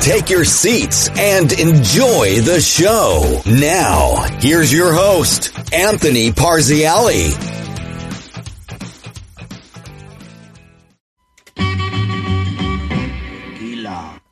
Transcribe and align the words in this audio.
Take 0.00 0.30
your 0.30 0.44
seats 0.46 1.10
and 1.18 1.52
enjoy 1.52 2.40
the 2.40 2.58
show. 2.58 3.42
Now, 3.46 4.22
here's 4.40 4.72
your 4.72 4.94
host, 4.94 5.54
Anthony 5.74 6.30
Parziale. 6.30 7.36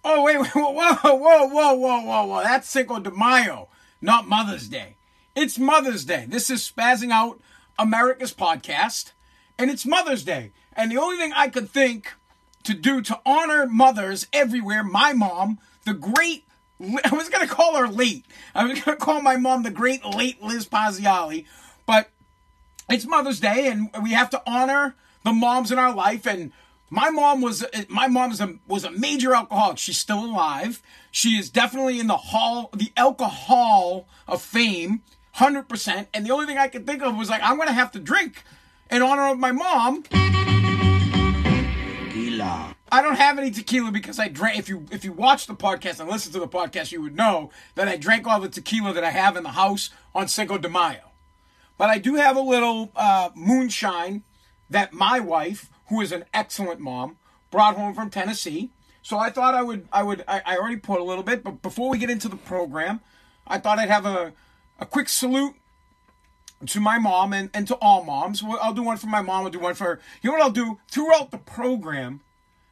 Oh, 0.05 0.23
wait, 0.23 0.39
wait, 0.41 0.51
whoa, 0.55 0.73
whoa, 0.73 1.15
whoa, 1.15 1.75
whoa, 1.75 1.75
whoa, 1.75 2.25
whoa. 2.27 2.43
That's 2.43 2.69
Cinco 2.69 2.98
de 2.98 3.11
Mayo, 3.11 3.69
not 4.01 4.27
Mother's 4.27 4.69
Day. 4.69 4.97
It's 5.37 5.59
Mother's 5.59 6.07
Day. 6.07 6.25
This 6.27 6.48
is 6.48 6.67
Spazzing 6.67 7.11
Out 7.11 7.41
America's 7.79 8.33
podcast, 8.33 9.12
and 9.59 9.71
it's 9.71 9.85
Mother's 9.85 10.25
Day. 10.25 10.53
And 10.73 10.91
the 10.91 10.97
only 10.97 11.19
thing 11.19 11.33
I 11.37 11.48
could 11.48 11.69
think 11.69 12.15
to 12.69 12.75
do 12.75 13.01
to 13.01 13.19
honor 13.25 13.67
mothers 13.67 14.27
everywhere, 14.31 14.85
my 14.85 15.15
mom, 15.15 15.59
the 15.87 15.95
great, 15.95 16.45
I 16.79 17.15
was 17.15 17.31
going 17.31 17.49
to 17.49 17.53
call 17.53 17.79
her 17.79 17.89
late. 17.89 18.27
I 18.55 18.65
was 18.65 18.81
going 18.81 18.99
to 18.99 19.03
call 19.03 19.23
my 19.23 19.39
mom 19.39 19.63
the 19.63 19.71
great 19.71 20.05
late 20.05 20.43
Liz 20.43 20.69
Parziale, 20.69 21.47
but 21.87 22.11
it's 22.91 23.07
Mother's 23.07 23.41
Day, 23.41 23.69
and 23.69 23.89
we 24.03 24.12
have 24.12 24.29
to 24.31 24.42
honor 24.47 24.97
the 25.25 25.33
moms 25.33 25.73
in 25.73 25.79
our 25.79 25.95
life. 25.95 26.27
And 26.27 26.53
my 26.91 27.09
mom 27.09 27.41
was 27.41 27.65
my 27.89 28.07
mom 28.07 28.31
was 28.31 28.41
a, 28.42 28.57
was 28.67 28.85
a 28.85 28.91
major 28.91 29.35
alcoholic. 29.35 29.79
She's 29.79 29.98
still 29.98 30.23
alive. 30.23 30.83
She 31.11 31.39
is 31.39 31.48
definitely 31.48 31.98
in 31.98 32.07
the 32.07 32.19
hall, 32.19 32.69
the 32.75 32.92
alcohol 32.98 34.07
of 34.27 34.42
fame, 34.42 35.01
hundred 35.33 35.70
percent. 35.70 36.09
And 36.12 36.27
the 36.27 36.33
only 36.33 36.45
thing 36.45 36.59
I 36.59 36.69
could 36.69 36.87
think 36.87 37.03
of 37.03 37.17
was 37.17 37.31
like, 37.31 37.41
I'm 37.42 37.57
gonna 37.57 37.73
have 37.73 37.92
to 37.92 37.98
drink 37.98 38.42
in 38.91 39.01
honor 39.01 39.29
of 39.29 39.39
my 39.39 39.53
mom. 39.53 40.05
I 42.91 43.03
don't 43.03 43.17
have 43.17 43.39
any 43.39 43.51
tequila 43.51 43.91
because 43.91 44.19
I 44.19 44.29
drank. 44.29 44.59
If 44.59 44.69
you 44.69 44.87
if 44.91 45.05
you 45.05 45.13
watch 45.13 45.47
the 45.47 45.55
podcast 45.55 46.01
and 46.01 46.09
listen 46.09 46.33
to 46.33 46.41
the 46.41 46.49
podcast, 46.49 46.93
you 46.93 47.03
would 47.03 47.17
know 47.17 47.51
that 47.75 47.89
I 47.89 47.97
drank 47.97 48.27
all 48.27 48.41
the 48.41 48.49
tequila 48.49 48.93
that 48.93 49.05
I 49.05 49.11
have 49.11 49.37
in 49.37 49.43
the 49.43 49.51
house 49.51 49.91
on 50.15 50.29
Cinco 50.29 50.59
de 50.59 50.69
Mayo. 50.69 51.13
But 51.77 51.91
I 51.91 51.99
do 51.99 52.15
have 52.17 52.37
a 52.37 52.41
little 52.41 52.91
uh, 52.97 53.31
moonshine 53.35 54.25
that 54.71 54.93
my 54.93 55.21
wife 55.21 55.71
who 55.89 56.01
is 56.01 56.13
an 56.13 56.25
excellent 56.33 56.81
mom, 56.81 57.17
brought 57.51 57.77
home 57.77 57.95
from 57.95 58.11
Tennessee. 58.11 58.71
So 59.03 59.19
I 59.19 59.31
thought 59.31 59.55
I 59.55 59.63
would, 59.63 59.89
I 59.93 60.03
would, 60.03 60.25
I, 60.29 60.43
I 60.45 60.57
already 60.57 60.77
put 60.77 61.01
a 61.01 61.05
little 61.05 61.25
bit, 61.25 61.43
but 61.43 61.63
before 61.63 61.89
we 61.89 61.99
get 61.99 62.11
into 62.11 62.29
the 62.29 62.37
program, 62.37 63.01
I 63.47 63.59
thought 63.59 63.79
I'd 63.79 63.89
have 63.89 64.05
a, 64.05 64.33
a 64.79 64.87
quick 64.87 65.09
salute 65.09 65.55
to 66.67 66.81
my 66.81 66.99
mom 66.99 67.33
and, 67.33 67.51
and 67.55 67.67
to 67.69 67.75
all 67.77 68.05
moms. 68.05 68.43
I'll 68.45 68.75
do 68.75 68.83
one 68.83 68.99
for 68.99 69.07
my 69.07 69.23
mom. 69.23 69.45
I'll 69.45 69.51
do 69.51 69.61
one 69.61 69.75
for, 69.75 70.01
you 70.21 70.31
know 70.31 70.37
what 70.37 70.43
I'll 70.43 70.51
do? 70.51 70.79
Throughout 70.89 71.31
the 71.31 71.39
program, 71.39 72.21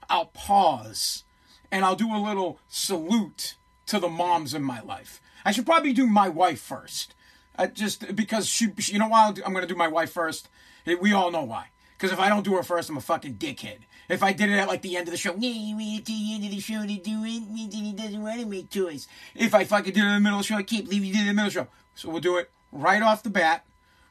I'll 0.09 0.27
pause 0.27 1.25
and 1.71 1.85
I'll 1.85 1.97
do 1.97 2.15
a 2.15 2.19
little 2.19 2.59
salute 2.69 3.57
to 3.87 3.99
the 3.99 4.09
moms 4.09 4.55
in 4.55 4.63
my 4.63 4.81
life. 4.81 5.21
I 5.45 5.53
should 5.53 5.67
probably 5.67 5.93
do 5.93 6.07
my 6.07 6.29
wife 6.29 6.61
first. 6.61 7.15
Uh, 7.59 7.67
just 7.67 8.15
because 8.15 8.47
she, 8.47 8.69
you 8.79 8.99
know 8.99 9.09
why 9.09 9.27
I'm 9.27 9.53
going 9.53 9.67
to 9.67 9.73
do 9.73 9.79
my 9.79 9.89
wife 9.89 10.13
first? 10.13 10.49
We 10.85 11.13
all 11.13 11.31
know 11.31 11.45
why. 11.45 11.69
Because 11.97 12.13
if 12.13 12.19
I 12.19 12.29
don't 12.29 12.45
do 12.45 12.55
her 12.57 12.63
first, 12.63 12.91
I'm 12.91 12.97
a 12.99 13.01
fucking 13.01 13.37
dickhead. 13.37 13.79
If 14.09 14.23
I 14.23 14.33
did 14.33 14.51
it 14.51 14.59
at 14.59 14.69
like 14.69 14.83
the 14.83 14.97
end 14.97 15.09
of 15.09 15.13
the 15.13 15.19
show, 15.19 15.35
yeah, 15.37 15.75
we 15.75 15.97
at 15.99 16.05
the 16.05 16.35
end 16.35 16.45
of 16.45 16.51
the 16.51 16.61
show 16.61 16.83
to 16.83 16.97
do 16.97 17.25
it, 17.25 17.43
and 17.43 17.73
he 17.73 17.93
doesn't 17.93 18.23
want 18.23 18.41
to 18.41 18.47
make 18.47 18.71
toys. 18.71 19.09
If 19.35 19.55
I 19.55 19.65
fucking 19.65 19.95
did 19.95 20.03
it 20.03 20.07
in 20.07 20.15
the 20.15 20.21
middle 20.21 20.39
of 20.39 20.45
the 20.45 20.49
show, 20.49 20.57
I 20.57 20.63
can't 20.63 20.85
believe 20.85 21.05
you 21.05 21.13
did 21.13 21.21
it 21.21 21.23
in 21.23 21.27
the 21.29 21.33
middle 21.35 21.49
of 21.49 21.55
the 21.55 21.61
show. 21.61 21.69
So 21.95 22.11
we'll 22.11 22.21
do 22.21 22.37
it 22.37 22.51
right 22.71 23.03
off 23.03 23.23
the 23.23 23.31
bat 23.31 23.65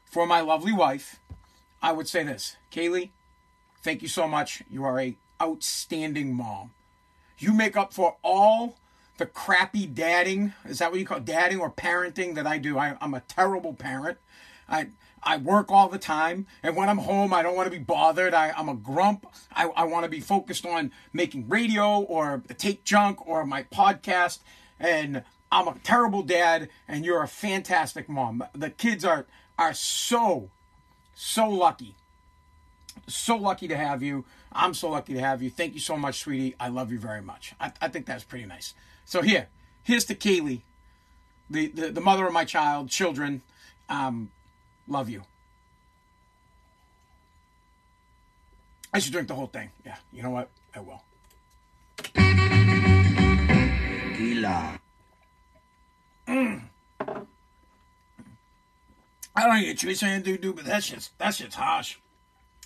for 0.04 0.26
my 0.26 0.40
lovely 0.40 0.72
wife. 0.72 1.20
I 1.80 1.92
would 1.92 2.08
say 2.08 2.24
this, 2.24 2.56
Kaylee, 2.72 3.10
thank 3.82 4.02
you 4.02 4.08
so 4.08 4.26
much. 4.26 4.62
You 4.68 4.84
are 4.84 5.00
a 5.00 5.16
outstanding 5.40 6.34
mom. 6.34 6.70
You 7.38 7.52
make 7.52 7.76
up 7.76 7.92
for 7.92 8.16
all 8.22 8.76
the 9.18 9.26
crappy 9.26 9.86
dadding. 9.86 10.52
Is 10.64 10.78
that 10.78 10.90
what 10.90 11.00
you 11.00 11.06
call 11.06 11.18
it? 11.18 11.24
dadding 11.24 11.60
or 11.60 11.70
parenting 11.70 12.34
that 12.34 12.46
I 12.46 12.58
do? 12.58 12.78
I, 12.78 12.96
I'm 13.00 13.14
a 13.14 13.20
terrible 13.20 13.74
parent. 13.74 14.18
I 14.68 14.88
I 15.22 15.38
work 15.38 15.72
all 15.72 15.88
the 15.88 15.98
time, 15.98 16.46
and 16.62 16.76
when 16.76 16.88
I'm 16.88 16.98
home, 16.98 17.34
I 17.34 17.42
don't 17.42 17.56
want 17.56 17.66
to 17.66 17.76
be 17.76 17.82
bothered. 17.82 18.32
I, 18.32 18.52
am 18.56 18.68
a 18.68 18.76
grump. 18.76 19.26
I, 19.52 19.64
I 19.64 19.84
want 19.84 20.04
to 20.04 20.08
be 20.08 20.20
focused 20.20 20.64
on 20.64 20.92
making 21.12 21.48
radio 21.48 21.98
or 21.98 22.44
take 22.58 22.84
junk 22.84 23.26
or 23.26 23.44
my 23.44 23.64
podcast. 23.64 24.38
And 24.78 25.24
I'm 25.50 25.66
a 25.66 25.76
terrible 25.82 26.22
dad, 26.22 26.68
and 26.86 27.04
you're 27.04 27.24
a 27.24 27.28
fantastic 27.28 28.08
mom. 28.08 28.44
The 28.54 28.70
kids 28.70 29.04
are 29.04 29.26
are 29.58 29.74
so 29.74 30.50
so 31.14 31.48
lucky, 31.48 31.94
so 33.08 33.36
lucky 33.36 33.66
to 33.66 33.76
have 33.76 34.02
you. 34.02 34.24
I'm 34.56 34.74
so 34.74 34.90
lucky 34.90 35.14
to 35.14 35.20
have 35.20 35.42
you. 35.42 35.50
Thank 35.50 35.74
you 35.74 35.80
so 35.80 35.96
much, 35.96 36.20
sweetie. 36.20 36.54
I 36.58 36.68
love 36.68 36.90
you 36.90 36.98
very 36.98 37.22
much. 37.22 37.54
I, 37.60 37.72
I 37.80 37.88
think 37.88 38.06
that's 38.06 38.24
pretty 38.24 38.46
nice. 38.46 38.74
So 39.04 39.22
here, 39.22 39.48
here's 39.82 40.04
to 40.06 40.14
Kaylee, 40.14 40.62
the, 41.48 41.68
the, 41.68 41.90
the 41.90 42.00
mother 42.00 42.26
of 42.26 42.32
my 42.32 42.44
child, 42.44 42.88
children. 42.90 43.42
Um, 43.88 44.30
Love 44.88 45.08
you. 45.08 45.22
I 48.92 49.00
should 49.00 49.12
drink 49.12 49.28
the 49.28 49.34
whole 49.34 49.48
thing. 49.48 49.70
Yeah, 49.84 49.96
you 50.12 50.22
know 50.22 50.30
what? 50.30 50.48
I 50.74 50.80
will. 50.80 51.02
Tequila. 54.16 54.80
Mm. 56.28 56.62
I 59.34 59.46
don't 59.46 59.56
a 59.58 59.74
choice 59.74 60.02
I 60.02 60.18
do 60.20 60.38
do, 60.38 60.54
but 60.54 60.64
that's 60.64 60.88
just 60.88 61.18
that's 61.18 61.38
just 61.38 61.56
harsh. 61.56 61.98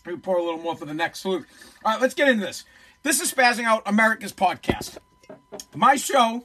We 0.07 0.17
pour 0.17 0.39
a 0.39 0.43
little 0.43 0.61
more 0.61 0.77
for 0.77 0.87
the 0.87 0.95
next 0.95 1.21
salute. 1.21 1.47
All 1.85 1.93
right, 1.93 2.01
let's 2.01 2.15
get 2.15 2.29
into 2.29 2.45
this. 2.45 2.65
This 3.03 3.21
is 3.21 3.33
Spazzing 3.33 3.65
Out 3.65 3.83
America's 3.87 4.33
podcast. 4.33 4.99
My 5.75 5.97
show, 5.97 6.45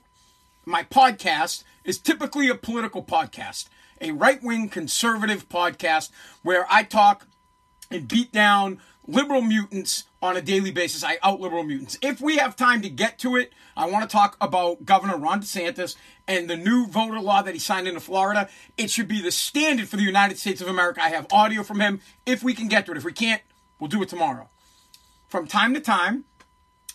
my 0.66 0.84
podcast, 0.84 1.64
is 1.84 1.98
typically 1.98 2.50
a 2.50 2.56
political 2.56 3.04
podcast 3.04 3.68
a 4.02 4.12
right 4.12 4.42
wing 4.44 4.70
conservative 4.70 5.48
podcast 5.50 6.12
where 6.44 6.66
I 6.70 6.84
talk 6.84 7.28
and 7.90 8.08
beat 8.08 8.32
down 8.32 8.82
liberal 9.08 9.42
mutants 9.42 10.06
on 10.22 10.38
a 10.38 10.42
daily 10.42 10.72
basis. 10.72 11.04
I 11.04 11.18
out 11.22 11.40
liberal 11.40 11.64
mutants. 11.64 11.98
If 12.02 12.22
we 12.22 12.38
have 12.38 12.56
time 12.56 12.82
to 12.82 12.90
get 12.90 13.20
to 13.20 13.36
it, 13.36 13.54
I 13.78 13.90
want 13.90 14.10
to 14.10 14.14
talk 14.14 14.38
about 14.42 14.86
Governor 14.86 15.18
Ron 15.18 15.42
DeSantis 15.42 15.96
and 16.28 16.50
the 16.50 16.58
new 16.58 16.88
voter 16.88 17.20
law 17.20 17.42
that 17.42 17.54
he 17.54 17.60
signed 17.60 17.88
into 17.88 18.00
Florida. 18.00 18.50
It 18.78 18.90
should 18.90 19.08
be 19.08 19.22
the 19.22 19.32
standard 19.32 19.88
for 19.88 19.98
the 19.98 20.04
United 20.04 20.38
States 20.38 20.62
of 20.62 20.68
America. 20.68 21.04
I 21.04 21.10
have 21.10 21.28
audio 21.32 21.64
from 21.64 21.80
him 21.80 22.02
if 22.26 22.44
we 22.44 22.54
can 22.54 22.68
get 22.68 22.86
to 22.86 22.92
it. 22.92 22.98
If 22.98 23.04
we 23.04 23.14
can't, 23.14 23.42
we'll 23.80 23.90
do 23.90 24.02
it 24.02 24.10
tomorrow. 24.10 24.50
From 25.28 25.48
time 25.48 25.74
to 25.74 25.80
time, 25.80 26.26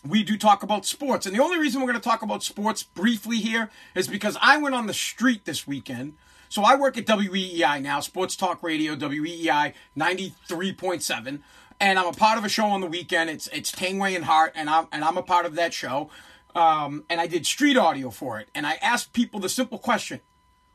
we 0.05 0.23
do 0.23 0.37
talk 0.37 0.63
about 0.63 0.85
sports. 0.85 1.25
And 1.25 1.35
the 1.35 1.43
only 1.43 1.59
reason 1.59 1.79
we're 1.79 1.87
going 1.87 2.01
to 2.01 2.09
talk 2.09 2.23
about 2.23 2.43
sports 2.43 2.83
briefly 2.83 3.37
here 3.37 3.69
is 3.95 4.07
because 4.07 4.37
I 4.41 4.57
went 4.57 4.75
on 4.75 4.87
the 4.87 4.93
street 4.93 5.45
this 5.45 5.67
weekend 5.67 6.15
so 6.51 6.63
I 6.63 6.75
work 6.75 6.97
at 6.97 7.05
WEEI 7.05 7.81
now, 7.81 8.01
Sports 8.01 8.35
Talk 8.35 8.61
Radio, 8.61 8.93
WEEI 8.93 9.73
93.7. 9.97 11.39
And 11.81 11.97
I'm 11.97 12.05
a 12.05 12.13
part 12.13 12.37
of 12.37 12.45
a 12.45 12.49
show 12.49 12.65
on 12.65 12.79
the 12.79 12.87
weekend. 12.87 13.31
It's 13.31 13.47
it's 13.47 13.71
Tangway 13.71 14.15
and 14.15 14.23
Hart, 14.23 14.53
and 14.55 14.69
I'm 14.69 14.87
and 14.91 15.03
I'm 15.03 15.17
a 15.17 15.23
part 15.23 15.47
of 15.47 15.55
that 15.55 15.73
show. 15.73 16.11
Um, 16.53 17.05
and 17.09 17.19
I 17.19 17.25
did 17.25 17.45
street 17.45 17.75
audio 17.75 18.11
for 18.11 18.39
it. 18.39 18.49
And 18.53 18.67
I 18.67 18.73
asked 18.83 19.13
people 19.13 19.39
the 19.39 19.49
simple 19.49 19.79
question: 19.79 20.21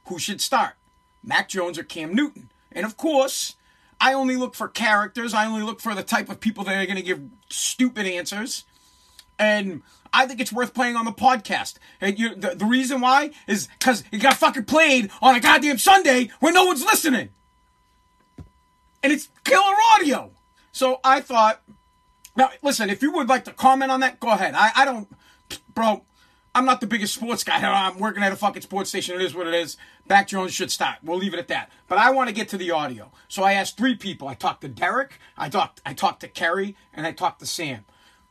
Who 0.07 0.19
should 0.19 0.41
start, 0.41 0.75
Mac 1.23 1.49
Jones 1.49 1.79
or 1.79 1.85
Cam 1.85 2.13
Newton? 2.13 2.51
And 2.73 2.85
of 2.85 2.97
course, 2.97 3.55
I 4.01 4.15
only 4.15 4.35
look 4.35 4.57
for 4.57 4.67
characters. 4.67 5.33
I 5.33 5.47
only 5.47 5.63
look 5.63 5.81
for 5.81 5.95
the 5.95 6.03
type 6.03 6.29
of 6.29 6.41
people 6.41 6.65
that 6.65 6.77
are 6.77 6.87
going 6.87 6.97
to 6.97 7.03
give 7.03 7.23
stupid 7.49 8.05
answers. 8.05 8.65
And 9.39 9.83
I 10.13 10.27
think 10.27 10.41
it's 10.41 10.53
worth 10.53 10.75
playing 10.75 10.97
on 10.97 11.05
the 11.05 11.13
podcast. 11.13 11.75
And 12.01 12.19
you, 12.19 12.35
the, 12.35 12.57
the 12.57 12.65
reason 12.65 13.01
why 13.01 13.31
is 13.47 13.69
because 13.79 14.03
it 14.11 14.19
got 14.19 14.39
fucking 14.39 14.65
played 14.65 15.11
on 15.23 15.37
a 15.37 15.41
goddamn 15.41 15.79
Sunday 15.79 16.31
when 16.41 16.53
no 16.53 16.65
one's 16.65 16.85
listening. 16.85 17.29
And 19.05 19.13
it's 19.13 19.29
killer 19.45 19.77
audio. 19.95 20.33
So 20.77 21.01
I 21.03 21.23
thought, 21.23 21.63
now 22.37 22.51
listen, 22.63 22.91
if 22.91 23.01
you 23.01 23.11
would 23.13 23.31
like 23.31 23.47
to 23.47 23.51
comment 23.51 23.91
on 23.91 24.01
that, 24.01 24.21
go 24.21 24.29
ahead. 24.29 24.53
I, 24.55 24.73
I 24.77 24.85
don't, 24.85 25.09
bro, 25.73 26.05
I'm 26.55 26.67
not 26.67 26.83
the 26.83 26.87
biggest 26.87 27.15
sports 27.15 27.43
guy. 27.45 27.57
I'm 27.63 27.99
working 27.99 28.23
at 28.23 28.31
a 28.31 28.37
fucking 28.37 28.61
sports 28.61 28.91
station. 28.91 29.15
It 29.15 29.23
is 29.23 29.35
what 29.35 29.47
it 29.47 29.55
is. 29.55 29.79
Mac 30.07 30.29
Jones 30.29 30.53
should 30.53 30.71
start. 30.71 30.99
We'll 31.03 31.17
leave 31.17 31.33
it 31.33 31.39
at 31.39 31.49
that. 31.49 31.73
But 31.89 31.97
I 31.97 32.11
want 32.11 32.29
to 32.29 32.35
get 32.35 32.51
to 32.51 32.59
the 32.59 32.73
audio. 32.73 33.11
So 33.27 33.43
I 33.43 33.55
asked 33.55 33.79
three 33.79 33.95
people. 33.95 34.29
I 34.29 34.35
talked 34.35 34.61
to 34.61 34.69
Derek, 34.69 35.19
I 35.39 35.49
talked, 35.49 35.81
I 35.87 35.95
talked 35.95 36.21
to 36.21 36.29
Kerry, 36.29 36.77
and 36.93 37.07
I 37.07 37.13
talked 37.13 37.41
to 37.41 37.47
Sam. 37.47 37.87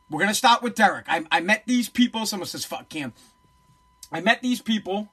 We're 0.08 0.20
gonna 0.20 0.32
start 0.32 0.62
with 0.62 0.76
Derek. 0.76 1.06
I, 1.08 1.24
I 1.32 1.40
met 1.40 1.64
these 1.66 1.88
people. 1.88 2.26
Someone 2.26 2.46
says, 2.46 2.64
"Fuck 2.64 2.88
Cam." 2.88 3.12
I 4.12 4.20
met 4.20 4.40
these 4.40 4.62
people 4.62 5.08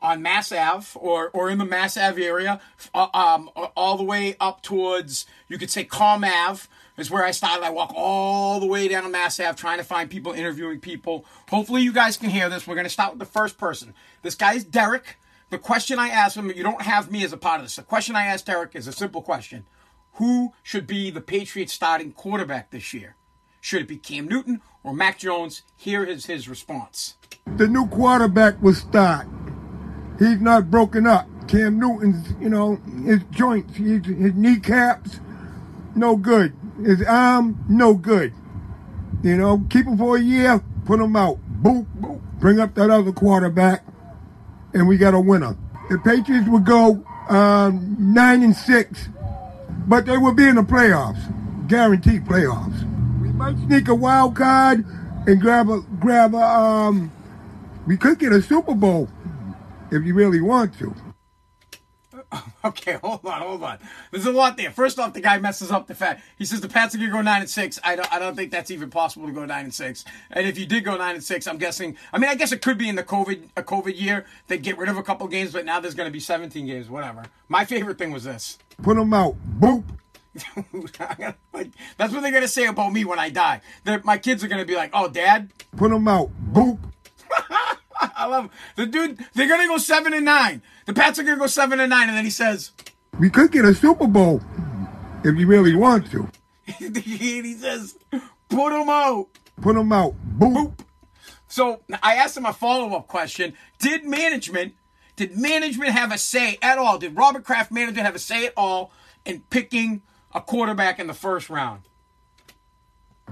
on 0.00 0.22
Mass 0.22 0.52
Ave 0.52 0.86
or, 0.94 1.30
or 1.30 1.50
in 1.50 1.58
the 1.58 1.64
Mass 1.64 1.96
Ave 1.96 2.22
area, 2.24 2.60
uh, 2.94 3.08
um, 3.14 3.50
all 3.76 3.96
the 3.96 4.04
way 4.04 4.36
up 4.40 4.62
towards, 4.62 5.26
you 5.48 5.58
could 5.58 5.70
say 5.70 5.84
Comm 5.84 6.24
Ave 6.24 6.68
is 6.96 7.10
where 7.10 7.24
I 7.24 7.30
started. 7.30 7.64
I 7.64 7.70
walk 7.70 7.92
all 7.94 8.60
the 8.60 8.66
way 8.66 8.88
down 8.88 9.10
Mass 9.10 9.40
Ave 9.40 9.56
trying 9.56 9.78
to 9.78 9.84
find 9.84 10.10
people, 10.10 10.32
interviewing 10.32 10.80
people. 10.80 11.24
Hopefully, 11.48 11.82
you 11.82 11.92
guys 11.92 12.16
can 12.16 12.30
hear 12.30 12.48
this. 12.48 12.66
We're 12.66 12.74
going 12.74 12.84
to 12.84 12.90
start 12.90 13.12
with 13.12 13.20
the 13.20 13.26
first 13.26 13.58
person. 13.58 13.94
This 14.22 14.34
guy 14.34 14.54
is 14.54 14.64
Derek. 14.64 15.16
The 15.50 15.58
question 15.58 15.98
I 15.98 16.08
asked 16.08 16.36
him, 16.36 16.50
you 16.50 16.62
don't 16.62 16.82
have 16.82 17.10
me 17.10 17.24
as 17.24 17.32
a 17.32 17.38
part 17.38 17.60
of 17.60 17.64
this. 17.64 17.76
The 17.76 17.82
question 17.82 18.14
I 18.16 18.26
asked 18.26 18.46
Derek 18.46 18.76
is 18.76 18.86
a 18.86 18.92
simple 18.92 19.22
question 19.22 19.66
Who 20.14 20.52
should 20.62 20.86
be 20.86 21.10
the 21.10 21.22
Patriots 21.22 21.72
starting 21.72 22.12
quarterback 22.12 22.70
this 22.70 22.92
year? 22.92 23.16
Should 23.60 23.82
it 23.82 23.88
be 23.88 23.96
Cam 23.96 24.28
Newton 24.28 24.60
or 24.82 24.92
Mac 24.94 25.18
Jones? 25.18 25.62
Here 25.76 26.04
is 26.04 26.26
his 26.26 26.48
response. 26.48 27.14
The 27.56 27.66
new 27.66 27.86
quarterback 27.86 28.60
will 28.62 28.74
start. 28.74 29.26
He's 30.18 30.40
not 30.40 30.70
broken 30.70 31.06
up. 31.06 31.26
Cam 31.46 31.78
Newton's, 31.78 32.34
you 32.40 32.48
know, 32.48 32.76
his 33.04 33.22
joints, 33.30 33.76
his, 33.76 34.04
his 34.04 34.34
kneecaps, 34.34 35.20
no 35.94 36.16
good. 36.16 36.54
His 36.84 37.02
arm, 37.02 37.64
no 37.68 37.94
good. 37.94 38.32
You 39.22 39.36
know, 39.36 39.64
keep 39.70 39.86
him 39.86 39.96
for 39.96 40.16
a 40.16 40.20
year, 40.20 40.62
put 40.84 41.00
him 41.00 41.16
out. 41.16 41.38
Boop, 41.62 41.86
boop. 42.00 42.20
Bring 42.38 42.60
up 42.60 42.74
that 42.74 42.90
other 42.90 43.10
quarterback, 43.10 43.84
and 44.74 44.86
we 44.86 44.96
got 44.96 45.14
a 45.14 45.20
winner. 45.20 45.56
The 45.90 45.98
Patriots 45.98 46.48
would 46.48 46.64
go 46.64 47.02
um, 47.28 47.96
nine 47.98 48.44
and 48.44 48.54
six, 48.54 49.08
but 49.88 50.06
they 50.06 50.16
will 50.18 50.34
be 50.34 50.46
in 50.46 50.54
the 50.54 50.62
playoffs, 50.62 51.18
guaranteed 51.66 52.26
playoffs. 52.26 52.82
We 53.20 53.30
might 53.30 53.56
sneak 53.66 53.88
a 53.88 53.94
wild 53.94 54.36
card 54.36 54.84
and 55.26 55.40
grab 55.40 55.68
a 55.68 55.80
grab 55.98 56.34
a. 56.34 56.38
Um, 56.38 57.10
we 57.88 57.96
could 57.96 58.18
get 58.18 58.32
a 58.32 58.42
Super 58.42 58.74
Bowl 58.74 59.08
if 59.90 60.04
you 60.04 60.14
really 60.14 60.40
want 60.40 60.78
to. 60.78 60.94
Okay, 62.64 62.98
hold 63.02 63.24
on, 63.24 63.40
hold 63.40 63.62
on. 63.62 63.78
There's 64.10 64.26
a 64.26 64.32
lot 64.32 64.56
there. 64.56 64.70
First 64.70 64.98
off, 64.98 65.14
the 65.14 65.20
guy 65.20 65.38
messes 65.38 65.70
up 65.70 65.86
the 65.86 65.94
fact. 65.94 66.22
He 66.36 66.44
says 66.44 66.60
the 66.60 66.68
Pats 66.68 66.94
are 66.94 66.98
gonna 66.98 67.10
go 67.10 67.22
nine 67.22 67.40
and 67.40 67.48
six. 67.48 67.78
I 67.84 67.96
don't, 67.96 68.12
I 68.12 68.18
don't 68.18 68.34
think 68.34 68.50
that's 68.50 68.70
even 68.70 68.90
possible 68.90 69.26
to 69.26 69.32
go 69.32 69.44
nine 69.44 69.64
and 69.64 69.74
six. 69.74 70.04
And 70.30 70.46
if 70.46 70.58
you 70.58 70.66
did 70.66 70.84
go 70.84 70.96
nine 70.96 71.14
and 71.14 71.24
six, 71.24 71.46
I'm 71.46 71.56
guessing. 71.56 71.96
I 72.12 72.18
mean, 72.18 72.28
I 72.28 72.34
guess 72.34 72.52
it 72.52 72.60
could 72.60 72.76
be 72.76 72.88
in 72.88 72.96
the 72.96 73.04
COVID 73.04 73.48
a 73.56 73.62
COVID 73.62 73.98
year. 73.98 74.26
They 74.48 74.58
get 74.58 74.76
rid 74.76 74.88
of 74.88 74.96
a 74.98 75.02
couple 75.02 75.26
games, 75.28 75.52
but 75.52 75.64
now 75.64 75.80
there's 75.80 75.94
gonna 75.94 76.10
be 76.10 76.20
17 76.20 76.66
games. 76.66 76.90
Whatever. 76.90 77.22
My 77.48 77.64
favorite 77.64 77.96
thing 77.96 78.10
was 78.10 78.24
this. 78.24 78.58
Put 78.82 78.96
them 78.96 79.14
out. 79.14 79.36
Boop. 79.58 79.84
like, 81.52 81.70
that's 81.96 82.12
what 82.12 82.22
they're 82.22 82.32
gonna 82.32 82.48
say 82.48 82.66
about 82.66 82.92
me 82.92 83.04
when 83.04 83.18
I 83.18 83.30
die. 83.30 83.60
They're, 83.84 84.02
my 84.04 84.18
kids 84.18 84.42
are 84.44 84.48
gonna 84.48 84.64
be 84.66 84.76
like, 84.76 84.90
"Oh, 84.92 85.08
Dad." 85.08 85.50
Put 85.76 85.90
them 85.90 86.08
out. 86.08 86.30
Boop. 86.52 86.78
I 88.16 88.26
love 88.26 88.50
the 88.76 88.86
dude. 88.86 89.24
They're 89.34 89.48
gonna 89.48 89.66
go 89.66 89.78
seven 89.78 90.14
and 90.14 90.24
nine. 90.24 90.62
The 90.86 90.94
Pats 90.94 91.18
are 91.18 91.22
gonna 91.22 91.38
go 91.38 91.46
seven 91.46 91.80
and 91.80 91.90
nine, 91.90 92.08
and 92.08 92.16
then 92.16 92.24
he 92.24 92.30
says, 92.30 92.72
"We 93.18 93.30
could 93.30 93.52
get 93.52 93.64
a 93.64 93.74
Super 93.74 94.06
Bowl 94.06 94.40
if 95.24 95.36
you 95.36 95.46
really 95.46 95.74
want 95.74 96.10
to." 96.12 96.28
he 96.66 97.54
says, 97.54 97.96
"Put 98.10 98.70
them 98.70 98.88
out." 98.88 99.28
Put 99.60 99.74
them 99.74 99.92
out. 99.92 100.14
Boop. 100.38 100.54
Boop. 100.54 100.78
So 101.48 101.80
I 102.02 102.16
asked 102.16 102.36
him 102.36 102.46
a 102.46 102.52
follow 102.52 102.96
up 102.96 103.08
question: 103.08 103.54
Did 103.78 104.04
management, 104.04 104.74
did 105.16 105.36
management 105.36 105.92
have 105.92 106.12
a 106.12 106.18
say 106.18 106.58
at 106.62 106.78
all? 106.78 106.98
Did 106.98 107.16
Robert 107.16 107.44
Kraft 107.44 107.72
management 107.72 108.04
have 108.04 108.14
a 108.14 108.20
say 108.20 108.46
at 108.46 108.52
all 108.56 108.92
in 109.24 109.42
picking 109.50 110.02
a 110.32 110.40
quarterback 110.40 110.98
in 110.98 111.06
the 111.06 111.14
first 111.14 111.50
round? 111.50 111.82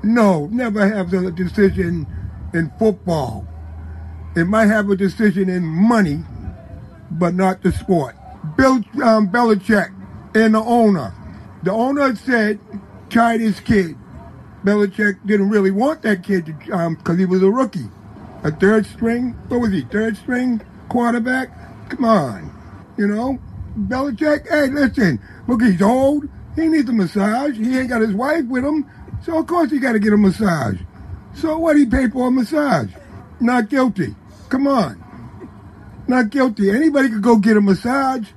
No, 0.03 0.47
never 0.47 0.89
have 0.89 1.11
the 1.11 1.31
decision 1.31 2.07
in 2.53 2.73
football. 2.79 3.47
It 4.37 4.44
might 4.44 4.67
have 4.67 4.91
a 4.91 4.97
decision 4.97 5.49
in 5.49 5.65
money, 5.65 6.23
but 7.11 7.35
not 7.35 7.62
the 7.62 7.73
sport. 7.73 8.15
Bill 8.56 8.75
um, 9.03 9.31
Belichick 9.31 9.93
and 10.35 10.55
the 10.55 10.61
owner. 10.61 11.15
The 11.62 11.73
owner 11.73 12.15
said, 12.15 12.61
try 13.09 13.38
this 13.38 13.61
kid. 13.61 13.97
Belichick 14.62 15.27
didn't 15.27 15.49
really 15.49 15.71
want 15.71 16.03
that 16.03 16.23
kid 16.23 16.44
because 16.44 16.71
um, 16.71 17.19
he 17.19 17.25
was 17.25 17.43
a 17.43 17.50
rookie. 17.50 17.88
A 18.44 18.50
third 18.50 18.85
string, 18.85 19.31
what 19.49 19.61
was 19.61 19.73
he, 19.73 19.83
third 19.83 20.19
string 20.19 20.61
quarterback? 20.91 21.49
Come 21.88 22.05
on. 22.05 22.55
You 22.99 23.06
know? 23.06 23.38
Belichick, 23.79 24.49
hey, 24.49 24.69
listen, 24.69 25.19
look, 25.49 25.62
he's 25.62 25.81
old. 25.81 26.29
He 26.55 26.69
needs 26.69 26.88
a 26.91 26.93
massage. 26.93 27.56
He 27.56 27.79
ain't 27.79 27.88
got 27.88 28.03
his 28.03 28.15
wife 28.15 28.44
with 28.47 28.65
him. 28.65 28.87
So, 29.23 29.38
of 29.38 29.47
course, 29.47 29.71
he 29.71 29.79
got 29.79 29.93
to 29.93 29.99
get 29.99 30.12
a 30.12 30.17
massage. 30.17 30.79
So, 31.35 31.59
what 31.59 31.77
he 31.77 31.87
pay 31.87 32.09
for 32.09 32.29
a 32.29 32.31
massage? 32.31 32.91
Not 33.41 33.69
guilty. 33.69 34.15
Come 34.49 34.67
on. 34.67 35.03
Not 36.09 36.31
guilty. 36.31 36.71
Anybody 36.71 37.09
could 37.09 37.23
go 37.23 37.37
get 37.37 37.57
a 37.57 37.61
massage. 37.61 38.29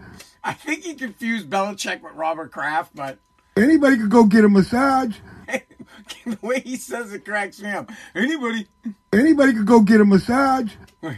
I 0.43 0.53
think 0.53 0.83
he 0.83 0.95
confused 0.95 1.49
Belichick 1.49 2.01
with 2.01 2.13
Robert 2.13 2.51
Kraft, 2.51 2.95
but 2.95 3.19
anybody 3.55 3.97
could 3.97 4.09
go 4.09 4.23
get 4.23 4.43
a 4.43 4.49
massage. 4.49 5.17
the 6.25 6.37
way 6.41 6.61
he 6.61 6.75
says 6.77 7.13
it 7.13 7.25
cracks 7.25 7.61
me 7.61 7.69
up. 7.69 7.91
Anybody. 8.15 8.67
Anybody 9.13 9.53
could 9.53 9.65
go 9.67 9.81
get 9.81 10.01
a 10.01 10.05
massage. 10.05 10.71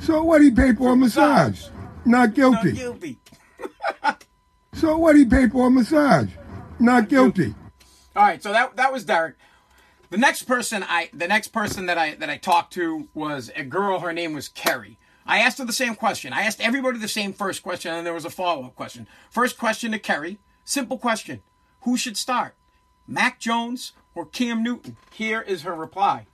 So 0.00 0.22
what 0.22 0.40
he 0.42 0.52
pay 0.52 0.74
for 0.74 0.92
a 0.92 0.96
massage? 0.96 1.66
Not 2.04 2.34
guilty. 2.34 2.72
Not 2.72 2.76
guilty. 2.76 3.18
so 4.74 4.96
what 4.96 5.16
he 5.16 5.24
pay 5.24 5.48
for 5.48 5.66
a 5.66 5.70
massage? 5.72 6.30
Not 6.78 7.08
guilty. 7.08 7.52
All 8.14 8.22
right, 8.22 8.40
so 8.42 8.52
that 8.52 8.76
that 8.76 8.92
was 8.92 9.04
Derek. 9.04 9.34
The 10.12 10.18
next 10.18 10.42
person 10.42 10.84
I 10.86 11.08
the 11.14 11.26
next 11.26 11.48
person 11.48 11.86
that 11.86 11.96
I 11.96 12.16
that 12.16 12.28
I 12.28 12.36
talked 12.36 12.74
to 12.74 13.08
was 13.14 13.50
a 13.56 13.64
girl. 13.64 14.00
Her 14.00 14.12
name 14.12 14.34
was 14.34 14.46
Kerry. 14.46 14.98
I 15.26 15.38
asked 15.38 15.56
her 15.56 15.64
the 15.64 15.72
same 15.72 15.94
question. 15.94 16.34
I 16.34 16.42
asked 16.42 16.60
everybody 16.60 16.98
the 16.98 17.08
same 17.08 17.32
first 17.32 17.62
question, 17.62 17.90
and 17.90 17.96
then 17.96 18.04
there 18.04 18.12
was 18.12 18.26
a 18.26 18.30
follow 18.30 18.66
up 18.66 18.76
question. 18.76 19.08
First 19.30 19.56
question 19.56 19.90
to 19.92 19.98
Kerry. 19.98 20.38
Simple 20.66 20.98
question: 20.98 21.40
Who 21.84 21.96
should 21.96 22.18
start, 22.18 22.54
Mac 23.06 23.40
Jones 23.40 23.92
or 24.14 24.26
Cam 24.26 24.62
Newton? 24.62 24.98
Here 25.12 25.40
is 25.40 25.62
her 25.62 25.74
reply. 25.74 26.26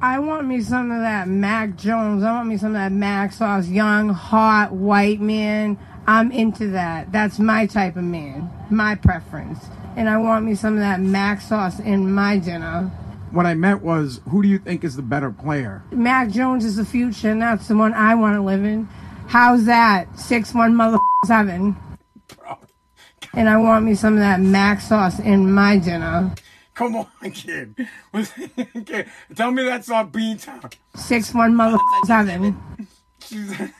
I 0.00 0.20
want 0.20 0.46
me 0.46 0.60
some 0.60 0.92
of 0.92 1.00
that 1.00 1.26
Mac 1.26 1.74
Jones. 1.74 2.22
I 2.22 2.30
want 2.30 2.48
me 2.48 2.56
some 2.56 2.68
of 2.68 2.74
that 2.74 2.92
Mac 2.92 3.32
sauce. 3.32 3.66
Young, 3.66 4.10
hot, 4.10 4.70
white 4.70 5.20
man. 5.20 5.76
I'm 6.06 6.30
into 6.30 6.68
that. 6.68 7.10
That's 7.10 7.40
my 7.40 7.66
type 7.66 7.96
of 7.96 8.04
man. 8.04 8.48
My 8.70 8.94
preference. 8.94 9.66
And 9.96 10.08
I 10.08 10.18
want 10.18 10.46
me 10.46 10.54
some 10.54 10.74
of 10.74 10.80
that 10.80 11.00
Mac 11.00 11.40
sauce 11.40 11.80
in 11.80 12.12
my 12.12 12.38
dinner. 12.38 12.92
What 13.30 13.46
I 13.46 13.54
meant 13.54 13.82
was, 13.82 14.20
who 14.30 14.42
do 14.42 14.48
you 14.48 14.58
think 14.58 14.84
is 14.84 14.96
the 14.96 15.02
better 15.02 15.30
player? 15.30 15.82
Mac 15.90 16.30
Jones 16.30 16.64
is 16.64 16.76
the 16.76 16.84
future, 16.84 17.30
and 17.30 17.42
that's 17.42 17.68
the 17.68 17.76
one 17.76 17.92
I 17.92 18.14
want 18.14 18.36
to 18.36 18.42
live 18.42 18.64
in. 18.64 18.88
How's 19.26 19.66
that? 19.66 20.18
Six 20.18 20.54
one 20.54 20.74
mother 20.74 20.98
seven. 21.26 21.76
And 23.34 23.48
I 23.48 23.58
want 23.58 23.84
me 23.84 23.94
some 23.94 24.14
of 24.14 24.20
that 24.20 24.40
Mac 24.40 24.80
sauce 24.80 25.18
in 25.18 25.52
my 25.52 25.76
dinner. 25.78 26.34
Come 26.74 26.96
on, 26.96 27.06
kid. 27.32 27.74
Tell 29.34 29.50
me 29.50 29.64
that's 29.64 29.88
not 29.88 30.12
Beantown. 30.12 30.72
Six 30.96 31.34
one 31.34 31.54
mother 31.54 31.78
seven. 32.06 32.56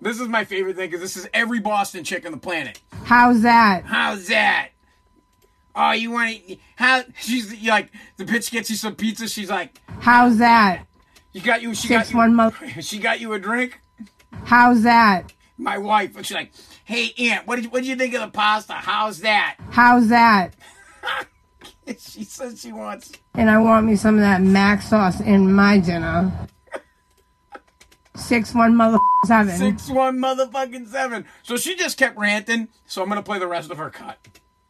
this 0.00 0.20
is 0.20 0.28
my 0.28 0.44
favorite 0.44 0.76
thing 0.76 0.88
because 0.88 1.00
this 1.00 1.16
is 1.16 1.28
every 1.34 1.58
Boston 1.58 2.04
chick 2.04 2.24
on 2.24 2.32
the 2.32 2.38
planet. 2.38 2.80
How's 3.04 3.42
that? 3.42 3.84
How's 3.86 4.28
that? 4.28 4.68
Oh, 5.78 5.92
you 5.92 6.10
want 6.10 6.36
to, 6.48 6.56
how, 6.76 7.04
she's 7.20 7.62
like, 7.64 7.90
the 8.16 8.24
bitch 8.24 8.50
gets 8.50 8.68
you 8.68 8.76
some 8.76 8.96
pizza. 8.96 9.28
She's 9.28 9.48
like, 9.48 9.80
how's 10.00 10.38
that? 10.38 10.84
You 11.32 11.40
got 11.40 11.62
you, 11.62 11.74
she 11.74 11.88
Six 11.88 12.08
got 12.08 12.10
you, 12.10 12.16
one 12.16 12.34
month. 12.34 12.56
she 12.84 12.98
got 12.98 13.20
you 13.20 13.32
a 13.32 13.38
drink? 13.38 13.80
How's 14.44 14.82
that? 14.82 15.32
My 15.56 15.78
wife, 15.78 16.16
she's 16.18 16.32
like, 16.32 16.52
hey, 16.84 17.12
Aunt, 17.18 17.46
what 17.46 17.56
did 17.56 17.66
you, 17.66 17.70
what 17.70 17.80
did 17.80 17.88
you 17.88 17.96
think 17.96 18.14
of 18.14 18.20
the 18.20 18.28
pasta? 18.28 18.74
How's 18.74 19.20
that? 19.20 19.56
How's 19.70 20.08
that? 20.08 20.54
she 21.86 22.24
says 22.24 22.60
she 22.60 22.72
wants. 22.72 23.12
And 23.34 23.48
I 23.48 23.58
want 23.58 23.86
me 23.86 23.96
some 23.96 24.16
of 24.16 24.20
that 24.20 24.42
mac 24.42 24.82
sauce 24.82 25.20
in 25.20 25.52
my 25.52 25.78
dinner. 25.78 26.32
Six 28.16 28.52
one 28.52 28.74
mother 28.74 28.98
seven. 29.26 29.56
Six 29.56 29.88
one 29.88 30.18
motherfucking 30.18 30.88
seven. 30.88 31.24
So 31.44 31.56
she 31.56 31.76
just 31.76 31.96
kept 31.96 32.18
ranting. 32.18 32.68
So 32.84 33.00
I'm 33.00 33.08
gonna 33.08 33.22
play 33.22 33.38
the 33.38 33.46
rest 33.46 33.70
of 33.70 33.78
her 33.78 33.90
cut. 33.90 34.18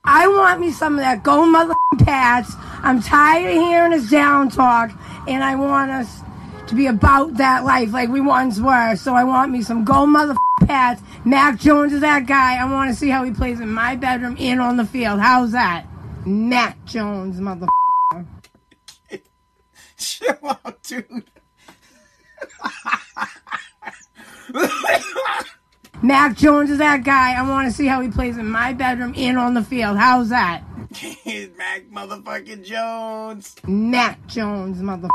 I 0.05 0.27
want 0.27 0.61
me 0.61 0.71
some 0.71 0.95
of 0.95 1.01
that 1.01 1.23
go 1.23 1.45
mother 1.45 1.75
Pats. 1.99 2.55
I'm 2.83 3.03
tired 3.03 3.51
of 3.51 3.63
hearing 3.63 3.93
his 3.93 4.11
down 4.11 4.49
talk, 4.51 4.91
and 5.27 5.45
I 5.45 5.55
want 5.57 5.91
us 5.91 6.21
to 6.69 6.75
be 6.75 6.87
about 6.87 7.37
that 7.37 7.65
life 7.65 7.93
like 7.93 8.09
we 8.09 8.21
once 8.21 8.59
were. 8.59 8.97
So 8.97 9.15
I 9.15 9.25
want 9.25 9.53
me 9.53 9.63
some 9.63 9.85
go 9.85 10.07
mother 10.07 10.35
Pats. 10.65 11.03
Mac 11.25 11.59
Jones 11.59 11.93
is 11.93 12.01
that 12.01 12.27
guy. 12.27 12.57
I 12.57 12.71
want 12.71 12.91
to 12.91 12.97
see 12.97 13.09
how 13.09 13.25
he 13.25 13.33
plays 13.33 13.61
in 13.61 13.69
my 13.71 13.97
bedroom 13.97 14.37
and 14.39 14.61
on 14.61 14.77
the 14.77 14.85
field. 14.85 15.21
How's 15.21 15.53
that? 15.53 15.87
Mac 16.25 16.85
Jones, 16.85 17.41
mother. 17.41 17.67
Chill 19.97 20.39
out, 20.43 20.83
dude. 20.83 21.25
Mac 26.03 26.37
Jones 26.37 26.71
is 26.71 26.79
that 26.79 27.03
guy. 27.03 27.35
I 27.35 27.49
want 27.49 27.69
to 27.69 27.75
see 27.75 27.87
how 27.87 28.01
he 28.01 28.09
plays 28.09 28.37
in 28.39 28.47
my 28.47 28.73
bedroom 28.73 29.15
and 29.17 29.37
on 29.37 29.55
the 29.55 29.63
field. 29.63 29.97
How's 29.97 30.29
that? 30.29 30.63
Mac 31.57 31.91
motherfucking 31.91 32.65
Jones. 32.65 33.57
Mac 33.67 34.25
Jones, 34.27 34.81
mother. 34.81 35.09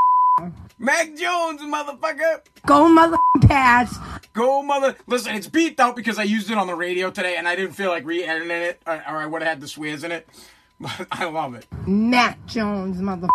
Mac 0.78 1.16
Jones, 1.16 1.62
motherfucker. 1.62 2.42
Go 2.66 2.90
mother 2.90 3.18
Pats. 3.44 3.98
Go 4.34 4.62
mother. 4.62 4.96
Listen, 5.08 5.36
it's 5.36 5.48
beeped 5.48 5.80
out 5.80 5.96
because 5.96 6.20
I 6.20 6.24
used 6.24 6.52
it 6.52 6.58
on 6.58 6.68
the 6.68 6.76
radio 6.76 7.10
today 7.10 7.38
and 7.38 7.48
I 7.48 7.56
didn't 7.56 7.74
feel 7.74 7.90
like 7.90 8.06
re-editing 8.06 8.52
it 8.52 8.82
or, 8.86 8.96
or 8.96 9.18
I 9.18 9.26
would 9.26 9.42
have 9.42 9.50
had 9.50 9.62
the 9.62 9.68
swears 9.68 10.04
in 10.04 10.12
it. 10.12 10.28
But 10.80 11.08
I 11.12 11.26
love 11.26 11.54
it. 11.54 11.66
Mac 11.88 12.46
Jones, 12.46 13.00
mother. 13.00 13.28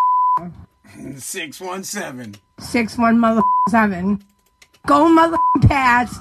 617. 1.16 2.34
Six 2.58 2.98
one 2.98 3.18
mother 3.18 3.42
seven. 3.70 4.22
Go 4.86 5.08
mother 5.08 5.38
Pats. 5.62 6.18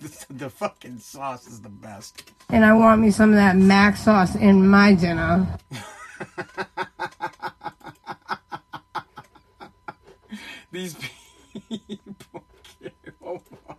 The, 0.00 0.26
the 0.30 0.50
fucking 0.50 0.98
sauce 0.98 1.46
is 1.46 1.60
the 1.60 1.68
best. 1.68 2.30
And 2.48 2.64
I 2.64 2.72
want 2.72 3.00
me 3.00 3.10
some 3.10 3.30
of 3.30 3.36
that 3.36 3.56
mac 3.56 3.96
sauce 3.96 4.34
in 4.34 4.68
my 4.68 4.94
dinner. 4.94 5.46
These 10.72 10.96
people 11.68 12.44
can't 12.80 12.94
hold 13.22 13.42
on. 13.68 13.76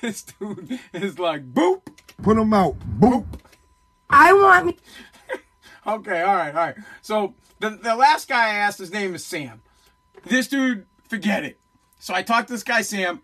This 0.00 0.22
dude 0.22 0.78
is 0.92 1.18
like, 1.18 1.52
boop. 1.52 1.82
Put 2.22 2.36
them 2.36 2.52
out. 2.52 2.78
Boop. 3.00 3.26
I 4.10 4.32
want 4.32 4.66
me. 4.66 4.76
Okay, 5.86 6.22
all 6.22 6.34
right, 6.34 6.54
all 6.54 6.66
right. 6.66 6.76
So 7.02 7.34
the 7.60 7.68
the 7.68 7.94
last 7.94 8.26
guy 8.26 8.46
I 8.46 8.54
asked, 8.54 8.78
his 8.78 8.90
name 8.90 9.14
is 9.14 9.22
Sam. 9.22 9.60
This 10.24 10.48
dude, 10.48 10.86
forget 11.10 11.44
it. 11.44 11.60
So 11.98 12.14
I 12.14 12.22
talked 12.22 12.48
to 12.48 12.54
this 12.54 12.62
guy 12.62 12.80
Sam. 12.80 13.20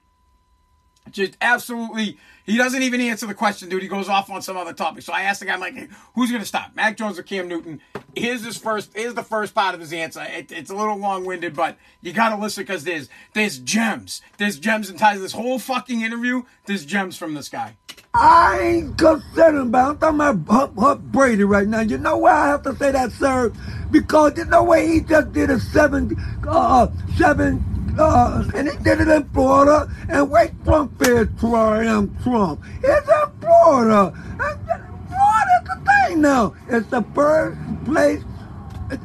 Just 1.10 1.36
absolutely, 1.40 2.18
he 2.44 2.56
doesn't 2.56 2.82
even 2.82 3.00
answer 3.00 3.26
the 3.26 3.34
question, 3.34 3.68
dude. 3.68 3.82
He 3.82 3.88
goes 3.88 4.08
off 4.08 4.30
on 4.30 4.42
some 4.42 4.56
other 4.56 4.72
topic. 4.72 5.02
So 5.02 5.12
I 5.12 5.22
asked 5.22 5.40
the 5.40 5.46
guy, 5.46 5.54
I'm 5.54 5.60
like, 5.60 5.90
who's 6.14 6.30
gonna 6.30 6.44
stop, 6.44 6.74
Mac 6.74 6.96
Jones 6.96 7.18
or 7.18 7.22
Cam 7.22 7.48
Newton? 7.48 7.80
Here's 8.14 8.44
his 8.44 8.56
first. 8.56 8.92
Here's 8.94 9.14
the 9.14 9.22
first 9.22 9.54
part 9.54 9.74
of 9.74 9.80
his 9.80 9.92
answer. 9.92 10.22
It, 10.28 10.50
it's 10.52 10.70
a 10.70 10.74
little 10.74 10.96
long 10.96 11.24
winded, 11.24 11.54
but 11.54 11.76
you 12.00 12.12
gotta 12.12 12.40
listen 12.40 12.64
because 12.64 12.84
there's 12.84 13.08
there's 13.34 13.58
gems. 13.58 14.22
There's 14.38 14.58
gems 14.58 14.90
inside 14.90 15.18
this 15.18 15.32
whole 15.32 15.58
fucking 15.58 16.00
interview. 16.00 16.42
There's 16.66 16.84
gems 16.84 17.16
from 17.16 17.34
this 17.34 17.48
guy. 17.48 17.76
I 18.12 18.58
ain't 18.60 18.98
concerned 18.98 19.58
about. 19.58 20.02
I'm 20.02 20.44
talking 20.44 20.76
about 20.76 21.12
Brady 21.12 21.44
right 21.44 21.68
now. 21.68 21.80
You 21.80 21.96
know 21.98 22.18
why 22.18 22.32
I 22.32 22.46
have 22.48 22.62
to 22.62 22.74
say 22.74 22.90
that, 22.90 23.12
sir? 23.12 23.52
Because 23.90 24.36
you 24.36 24.46
know 24.46 24.64
why 24.64 24.84
he 24.84 25.00
just 25.00 25.32
did 25.32 25.50
a 25.50 25.60
seven, 25.60 26.16
uh, 26.48 26.88
seven, 27.16 27.64
uh, 27.98 28.50
and 28.54 28.68
he 28.68 28.76
did 28.78 29.00
it 29.00 29.08
in 29.08 29.24
Florida. 29.50 29.90
And 30.08 30.30
wait, 30.30 30.52
Trump 30.64 31.02
is 31.02 31.28
Trump. 31.40 32.22
Trump. 32.22 32.62
It's 32.84 33.08
in 33.08 33.40
Florida. 33.40 34.12
And 34.38 34.60
Florida's 35.08 35.64
the 35.64 36.06
thing 36.06 36.20
now. 36.20 36.54
It's 36.68 36.86
the 36.88 37.02
first 37.14 37.58
place, 37.84 38.22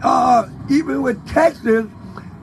uh, 0.04 0.48
even 0.70 1.02
with 1.02 1.28
Texas, 1.28 1.88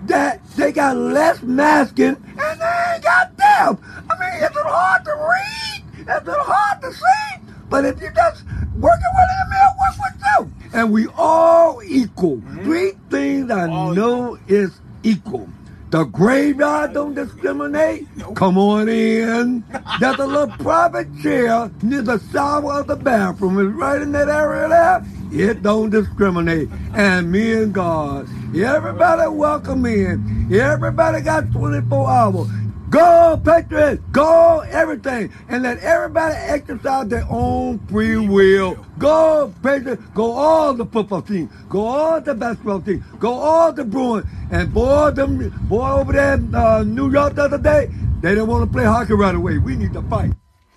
that 0.07 0.45
they 0.57 0.73
got 0.73 0.97
less 0.97 1.43
masking 1.43 2.09
and 2.09 2.61
they 2.61 2.93
ain't 2.95 3.05
got 3.05 3.37
death. 3.37 3.79
I 4.11 4.19
mean, 4.19 4.43
is 4.43 4.51
it 4.51 4.67
hard 4.67 5.05
to 5.05 5.13
read? 5.13 6.01
Is 6.01 6.29
it 6.29 6.41
hard 6.41 6.83
to 6.83 6.93
see? 6.93 7.55
But 7.71 7.85
if 7.85 8.03
you 8.03 8.11
just 8.17 8.45
working 8.81 9.13
with 9.15 9.29
him, 9.31 9.53
he'll 9.53 9.77
work 9.79 9.97
with 10.01 10.23
you. 10.27 10.81
And 10.81 10.93
we 10.93 11.07
all 11.17 11.81
equal. 11.85 12.43
Three 12.65 12.95
things 13.11 13.49
I 13.49 13.69
All 13.69 13.95
know 13.95 14.39
is 14.49 14.81
equal. 15.05 15.49
The 15.93 16.05
graveyard 16.05 16.95
don't 16.95 17.13
discriminate. 17.13 18.09
Come 18.35 18.57
on 18.57 18.89
in. 18.89 19.63
There's 20.01 20.19
a 20.19 20.27
little 20.27 20.55
private 20.57 21.07
chair 21.21 21.71
near 21.83 22.01
the 22.01 22.19
shower 22.33 22.81
of 22.81 22.87
the 22.87 22.97
bathroom. 22.97 23.59
It's 23.59 23.77
right 23.79 24.01
in 24.01 24.13
that 24.13 24.31
area 24.31 24.69
there. 24.71 25.05
It 25.51 25.63
don't 25.63 25.91
discriminate. 25.91 26.71
And 26.95 27.31
me 27.31 27.53
and 27.53 27.75
God, 27.75 28.27
everybody 28.57 29.29
welcome 29.29 29.85
in. 29.85 30.49
Everybody 30.51 31.21
got 31.21 31.53
24 31.53 32.11
hours. 32.11 32.49
Go, 32.93 33.41
Patriots! 33.43 34.03
Go, 34.13 34.61
everything! 34.69 35.33
And 35.49 35.63
let 35.63 35.79
everybody 35.79 36.35
exercise 36.35 37.09
their 37.09 37.25
own 37.31 37.79
free 37.87 38.19
will. 38.19 38.75
Go, 38.99 39.51
Patriots! 39.63 40.03
Go 40.15 40.33
all 40.33 40.75
the 40.75 40.85
football 40.85 41.23
team. 41.23 41.49
Go 41.71 41.87
all 41.87 42.21
the 42.21 42.35
basketball 42.35 42.83
team. 42.83 43.03
Go 43.19 43.33
all 43.33 43.73
the 43.73 43.85
Bruins. 43.85 44.27
And 44.51 44.75
boy, 44.75 45.11
them 45.13 45.49
boy 45.71 45.91
over 45.91 46.13
there 46.13 46.35
in 46.35 46.55
uh, 46.55 46.83
New 46.83 47.11
York 47.11 47.35
the 47.37 47.45
other 47.45 47.57
day, 47.57 47.89
they 48.21 48.35
didn't 48.35 48.49
want 48.49 48.69
to 48.69 48.71
play 48.71 48.85
hockey 48.85 49.15
right 49.15 49.35
away. 49.35 49.57
We 49.57 49.75
need 49.75 49.95
to 49.95 50.03
fight. 50.03 50.35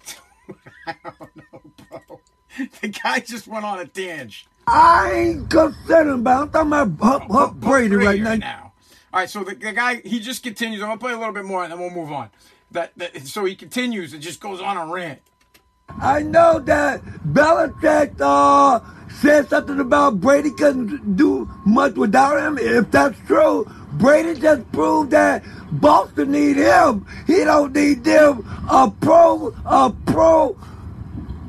I 0.88 0.96
don't 1.04 1.36
know, 1.36 1.62
bro. 1.90 2.22
The 2.80 2.88
guy 2.88 3.20
just 3.20 3.46
went 3.46 3.66
on 3.66 3.80
a 3.80 3.88
tangent. 3.88 4.48
I 4.68 5.12
ain't 5.12 5.50
concerned 5.50 6.12
about. 6.12 6.44
I'm 6.44 6.50
talking 6.50 6.96
about 6.96 7.20
Huck, 7.20 7.30
Huck 7.30 7.56
Brady 7.56 7.98
right 7.98 8.22
now. 8.22 8.65
All 9.16 9.22
right, 9.22 9.30
so 9.30 9.46
the, 9.46 9.56
the 9.56 9.72
guy 9.72 10.02
he 10.04 10.20
just 10.20 10.44
continues. 10.44 10.82
I'm 10.82 10.90
gonna 10.90 11.00
play 11.00 11.14
a 11.14 11.18
little 11.18 11.34
bit 11.34 11.46
more 11.46 11.64
and 11.64 11.72
then 11.72 11.80
we'll 11.80 11.90
move 11.90 12.12
on. 12.12 12.30
That, 12.72 12.92
that 12.98 13.26
so 13.26 13.46
he 13.46 13.56
continues 13.56 14.12
and 14.12 14.22
just 14.22 14.42
goes 14.42 14.60
on 14.60 14.76
a 14.76 14.92
rant. 14.92 15.22
I 15.88 16.22
know 16.22 16.60
that 16.60 17.02
Belichick 17.02 18.20
uh, 18.20 18.82
said 19.22 19.50
something 19.50 19.80
about 19.80 20.20
Brady 20.20 20.52
couldn't 20.52 21.16
do 21.16 21.50
much 21.66 21.96
without 21.96 22.46
him. 22.46 22.58
If 22.58 22.92
that's 22.92 23.18
true, 23.26 23.66
Brady 23.94 24.38
just 24.38 24.70
proved 24.74 25.12
that 25.12 25.46
Boston 25.72 26.34
need 26.34 26.58
him. 26.58 27.06
He 27.26 27.46
don't 27.46 27.74
need 27.74 28.04
them. 28.04 28.46
A 28.70 28.92
pro, 29.00 29.56
a 29.66 29.94
pro 30.08 30.58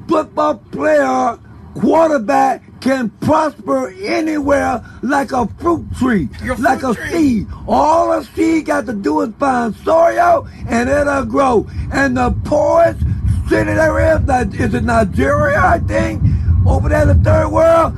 football 0.07 0.55
player, 0.71 1.37
quarterback 1.81 2.63
can 2.81 3.11
prosper 3.21 3.89
anywhere 4.03 4.83
like 5.03 5.33
a 5.33 5.47
fruit 5.59 5.85
tree, 5.99 6.29
Like 6.59 6.83
a 6.83 6.95
fruit 6.95 6.99
a 6.99 7.11
tree. 7.11 7.11
seed. 7.11 7.47
All 7.67 8.13
a 8.13 8.25
seed 8.25 8.67
got 8.67 8.87
to 8.87 8.93
do 8.93 9.21
is 9.23 9.31
find 9.39 9.75
soil 9.77 10.49
and 10.69 10.89
it'll 10.89 11.25
grow. 11.25 11.67
And 11.93 12.17
the 12.17 12.31
poorest 12.45 13.01
city 13.49 13.73
there 13.75 14.17
is, 14.17 14.25
that 14.27 14.55
is 14.55 14.75
in 14.75 14.87
Nigeria, 14.87 15.59
I 15.59 15.79
think, 15.81 16.23
over 16.67 16.89
there 16.89 17.03
in 17.03 17.09
the 17.09 17.15
third 17.31 17.49
world, 17.49 17.95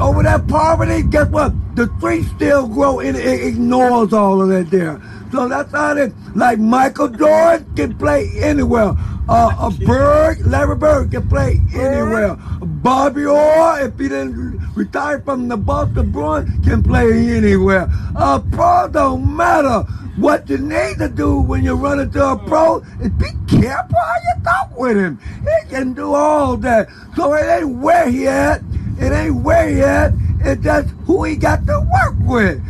over 0.00 0.22
there 0.22 0.38
poverty, 0.38 1.02
guess 1.02 1.28
what? 1.28 1.52
The 1.76 1.86
tree 2.00 2.22
still 2.36 2.66
grow 2.68 3.00
and 3.00 3.16
it 3.16 3.42
ignores 3.46 4.12
all 4.12 4.40
of 4.42 4.48
that 4.48 4.70
there. 4.70 5.00
So 5.32 5.48
that's 5.48 5.72
how 5.72 5.92
it 5.96 5.98
is. 5.98 6.12
Like 6.34 6.58
Michael 6.58 7.08
Jordan 7.08 7.70
can 7.76 7.96
play 7.98 8.28
anywhere. 8.40 8.94
Uh, 9.30 9.54
a 9.70 9.84
Bird, 9.84 10.38
Larry 10.46 10.74
Bird 10.74 11.10
can 11.10 11.28
play 11.28 11.60
anywhere. 11.74 12.36
Bobby 12.82 13.24
Orr, 13.24 13.80
if 13.80 13.98
he 13.98 14.08
didn't 14.08 14.60
retire 14.74 15.20
from 15.20 15.48
the 15.48 15.56
Boston 15.56 16.10
Bruins, 16.10 16.48
can 16.64 16.82
play 16.82 17.36
anywhere. 17.36 17.88
A 18.14 18.40
pro 18.40 18.88
don't 18.88 19.36
matter. 19.36 19.80
What 20.16 20.48
you 20.48 20.58
need 20.58 20.98
to 20.98 21.08
do 21.08 21.40
when 21.40 21.64
you 21.64 21.74
run 21.74 22.00
into 22.00 22.24
a 22.24 22.36
pro 22.36 22.78
is 23.00 23.10
be 23.10 23.30
careful 23.48 23.98
how 23.98 24.16
you 24.16 24.42
talk 24.42 24.78
with 24.78 24.96
him. 24.96 25.18
He 25.42 25.68
can 25.68 25.92
do 25.92 26.14
all 26.14 26.56
that. 26.58 26.88
So 27.14 27.34
it 27.34 27.46
ain't 27.46 27.78
where 27.78 28.08
he 28.10 28.26
at. 28.26 28.62
It 28.98 29.12
ain't 29.12 29.42
where 29.42 29.68
he 29.68 29.80
at. 29.80 30.12
It's 30.40 30.62
just 30.62 30.88
who 31.06 31.24
he 31.24 31.36
got 31.36 31.66
to 31.66 31.80
work 31.80 32.16
with. 32.20 32.62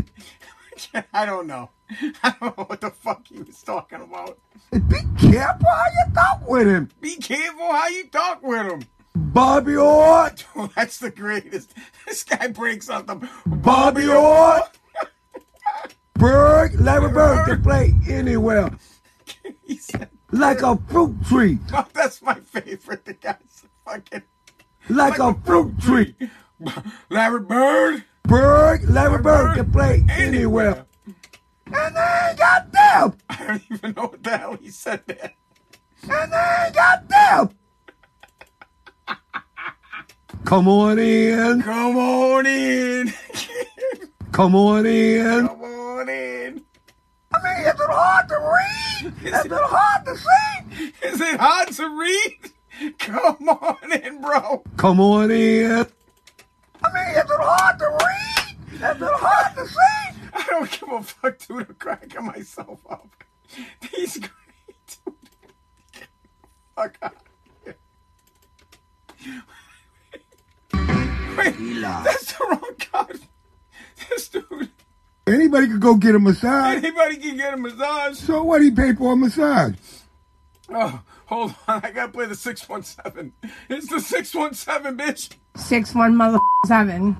I 1.13 1.25
don't 1.27 1.47
know. 1.47 1.71
I 2.23 2.35
don't 2.41 2.57
know 2.59 2.65
what 2.65 2.81
the 2.81 2.91
fuck 2.91 3.27
he 3.27 3.41
was 3.43 3.63
talking 3.63 4.01
about. 4.03 4.39
Be 4.73 5.01
careful 5.19 5.69
how 5.69 5.87
you 5.87 6.15
talk 6.15 6.49
with 6.49 6.67
him. 6.67 6.91
Be 7.01 7.17
careful 7.17 7.73
how 7.73 7.89
you 7.89 8.05
talk 8.09 8.43
with 8.43 8.73
him. 8.73 8.83
Bobby 9.19 9.77
Orr, 9.77 10.31
that's 10.77 10.99
the 10.99 11.11
greatest. 11.11 11.75
This 12.07 12.23
guy 12.23 12.49
breaks 12.49 12.89
up 12.89 13.07
the 13.07 13.29
Bobby 13.47 14.09
Orr, 14.09 14.63
Bird, 16.15 16.81
Larry 16.81 17.13
Bird 17.13 17.47
can 17.47 17.63
play 17.63 17.95
anywhere. 18.09 18.71
He 19.65 19.77
said, 19.77 20.09
Like 20.31 20.63
a 20.63 20.79
fruit 20.89 21.17
tree. 21.27 21.59
oh, 21.73 21.87
that's 21.93 22.23
my 22.23 22.35
favorite. 22.35 23.05
The 23.05 23.15
guy's 23.15 23.65
fucking 23.85 24.23
Like 24.89 25.19
a 25.19 25.35
fruit 25.45 25.79
tree. 25.81 26.15
Larry 27.11 27.41
Bird. 27.41 28.05
Bird, 28.25 28.89
Larry 28.89 29.23
Bird 29.23 29.57
can 29.57 29.71
play 29.73 30.05
anywhere. 30.11 30.87
And 31.67 31.97
they 31.97 32.27
ain't 32.29 32.39
got 32.39 32.73
them. 32.73 33.15
I 33.29 33.47
don't 33.47 33.63
even 33.71 33.95
know 33.95 34.07
what 34.07 34.23
the 34.23 34.37
hell 34.37 34.57
he 34.61 34.71
said 34.71 35.03
there. 35.07 35.33
And 36.03 36.33
they 36.33 36.65
ain't 36.67 36.75
got 36.75 37.09
them. 37.09 37.51
Come 40.49 40.67
on 40.67 40.99
in. 40.99 41.61
Come 41.61 41.99
on 41.99 42.47
in. 42.47 43.13
Come 44.33 44.55
on 44.55 44.87
in. 44.87 45.47
Come 45.47 45.63
on 45.63 46.09
in. 46.09 46.65
I 47.35 47.43
mean, 47.43 47.67
is 47.67 47.75
it 47.75 47.91
hard 47.91 48.29
to 48.31 48.39
read? 48.39 49.13
Is 49.27 49.45
it 49.45 49.53
hard 49.53 50.07
to 50.07 50.17
see? 50.17 50.93
Is 51.07 51.21
it 51.21 51.39
hard 51.39 51.69
to 51.73 51.89
read? 51.91 52.95
Come 52.99 53.47
on 53.47 53.93
in, 53.93 54.23
bro. 54.23 54.63
Come 54.79 55.01
on 55.01 55.31
in. 55.31 55.69
I 55.71 56.93
mean, 56.95 57.09
is 57.11 57.31
it 57.31 57.41
hard 57.41 57.79
to 57.81 57.99
read? 58.07 58.57
Is 58.73 59.03
it 59.03 59.03
hard 59.03 59.55
to 59.55 59.67
see? 59.67 60.31
I 60.33 60.47
don't 60.49 60.71
give 60.71 60.89
a 60.91 61.03
fuck, 61.03 61.39
dude. 61.41 61.69
I'm 61.69 61.75
cracking 61.75 62.25
myself 62.25 62.81
up. 62.89 63.11
He's 63.95 64.17
great, 64.17 64.99
dude. 65.05 65.15
Fuck 66.75 66.97
out. 67.03 67.17
Wait, 70.73 71.55
that's 71.81 72.33
the 72.33 72.45
wrong 72.51 72.75
card. 72.93 73.21
This 74.11 74.29
dude, 74.29 74.71
Anybody 75.27 75.67
could 75.69 75.81
go 75.81 75.95
get 75.97 76.15
a 76.15 76.19
massage. 76.19 76.77
anybody 76.77 77.17
can 77.17 77.37
get 77.37 77.55
a 77.55 77.57
massage. 77.57 78.19
So 78.19 78.43
what? 78.43 78.63
He 78.63 78.71
paid 78.71 78.97
for 78.99 79.13
a 79.13 79.17
massage. 79.17 79.75
Oh, 80.71 81.01
hold 81.27 81.55
on. 81.67 81.81
I 81.85 81.91
gotta 81.91 82.13
play 82.13 82.27
the 82.27 82.35
617. 82.35 83.33
It's 83.69 83.89
the 83.89 84.01
617, 84.01 84.97
bitch. 84.97 85.31
Six 85.57 85.95
one 85.95 86.17
mother 86.17 86.39
seven. 86.67 87.19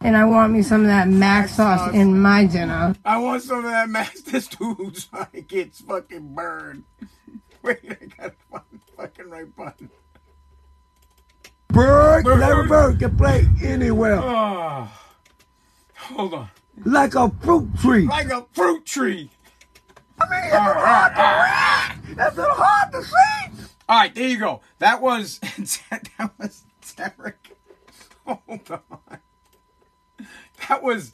And 0.00 0.16
I 0.16 0.24
want 0.24 0.52
me 0.52 0.62
some 0.62 0.82
of 0.82 0.86
that 0.88 1.08
mac 1.08 1.48
sauce 1.48 1.92
in 1.94 2.18
my 2.20 2.46
dinner. 2.46 2.94
I 3.04 3.18
want 3.18 3.42
some 3.42 3.58
of 3.64 3.70
that 3.70 3.88
max. 3.88 4.20
This 4.26 4.48
dude's 4.48 5.08
like 5.12 5.52
it's 5.52 5.80
fucking 5.80 6.34
burned. 6.34 6.84
Wait, 7.62 7.78
I 7.88 8.06
gotta 8.16 8.34
find 8.50 8.64
the 8.72 8.78
fucking 8.96 9.30
right 9.30 9.54
button. 9.56 9.90
Bird, 11.76 12.24
Bird. 12.24 12.38
Larry 12.40 12.66
Bird 12.66 12.98
can 12.98 13.16
play 13.18 13.46
anywhere. 13.62 14.18
Oh, 14.18 14.90
hold 15.94 16.32
on. 16.32 16.48
Like 16.86 17.14
a 17.14 17.30
fruit 17.42 17.68
tree. 17.78 18.06
Like 18.06 18.30
a 18.30 18.46
fruit 18.54 18.86
tree. 18.86 19.30
I 20.18 20.24
mean, 20.30 20.40
it's 20.44 20.54
hard 20.56 21.14
to 21.16 22.14
read. 22.16 22.28
It's 22.28 22.38
hard 22.38 22.92
to 22.92 23.02
see. 23.02 23.66
All 23.88 23.98
right, 23.98 24.14
there 24.14 24.26
you 24.26 24.38
go. 24.38 24.62
That 24.78 25.02
was 25.02 25.38
that 25.90 26.30
was 26.38 26.64
Derek. 26.96 27.56
Hold 28.24 28.70
on. 28.70 29.18
That 30.68 30.82
was 30.82 31.12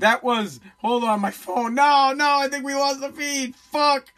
that 0.00 0.24
was. 0.24 0.58
Hold 0.78 1.04
on, 1.04 1.20
my 1.20 1.30
phone. 1.30 1.76
No, 1.76 2.12
no, 2.16 2.38
I 2.40 2.48
think 2.48 2.64
we 2.64 2.74
lost 2.74 3.00
the 3.00 3.12
feed. 3.12 3.54
Fuck. 3.54 4.12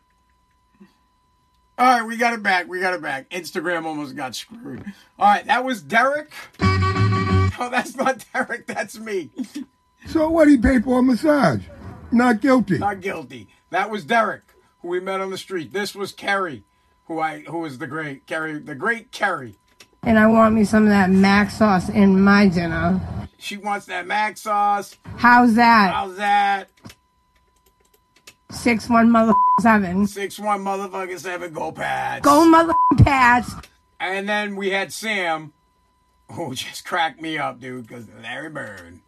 All 1.78 1.87
right, 1.87 2.06
we 2.06 2.16
got 2.16 2.33
it 2.33 2.42
back. 2.42 2.68
We 2.68 2.80
got 2.80 2.95
it 2.95 3.02
back. 3.02 3.28
Instagram 3.30 3.85
almost 3.85 4.16
got 4.16 4.35
screwed. 4.35 4.83
All 5.18 5.28
right, 5.28 5.47
that 5.47 5.64
was 5.64 5.83
Derek. 5.83 6.33
No, 7.59 7.71
that's 7.71 7.97
not 7.97 8.23
Derek. 8.35 8.66
That's 8.66 8.99
me. 8.99 9.30
So 10.06 10.28
what 10.28 10.47
he 10.47 10.59
paid 10.59 10.85
for 10.85 10.99
a 10.99 11.02
massage? 11.02 11.62
Not 12.12 12.42
guilty. 12.42 12.76
Not 12.76 13.00
guilty. 13.00 13.49
That 13.71 13.88
was 13.90 14.04
Derek, 14.04 14.42
who 14.80 14.88
we 14.88 15.00
met 15.00 15.23
on 15.23 15.30
the 15.30 15.38
street. 15.38 15.73
This 15.73 15.95
was 15.95 16.12
Kerry, 16.12 16.64
who 17.06 17.18
I 17.18 17.40
who 17.40 17.61
was 17.61 17.78
the 17.78 17.87
great 17.87 18.26
Kerry, 18.26 18.59
the 18.59 18.75
great 18.75 19.11
Kerry. 19.11 19.56
And 20.02 20.18
I 20.18 20.26
want 20.26 20.54
me 20.54 20.64
some 20.64 20.83
of 20.83 20.90
that 20.90 21.09
mac 21.11 21.50
sauce 21.50 21.88
in 21.88 22.21
my 22.21 22.47
dinner. 22.49 23.00
She 23.38 23.56
wants 23.56 23.87
that 23.87 24.06
mac 24.06 24.37
sauce. 24.37 24.97
How's 25.16 25.54
that? 25.54 25.95
How's 25.95 26.16
that? 26.18 26.68
Six 28.50 28.88
one 28.88 29.11
mother 29.11 29.35
seven. 29.61 30.07
Six 30.07 30.38
one 30.38 30.61
motherfucking 30.61 31.19
seven 31.19 31.53
go 31.53 31.73
Pats. 31.73 32.25
Go 32.25 32.45
mother 32.49 32.75
Pats. 32.99 33.53
And 33.99 34.29
then 34.29 34.57
we 34.57 34.71
had 34.71 34.93
Sam, 34.93 35.53
who 36.33 36.55
just 36.55 36.85
cracked 36.85 37.21
me 37.21 37.38
up, 37.38 37.61
dude, 37.61 37.87
because 37.87 38.07
Larry 38.23 38.50
Bird. 38.50 39.00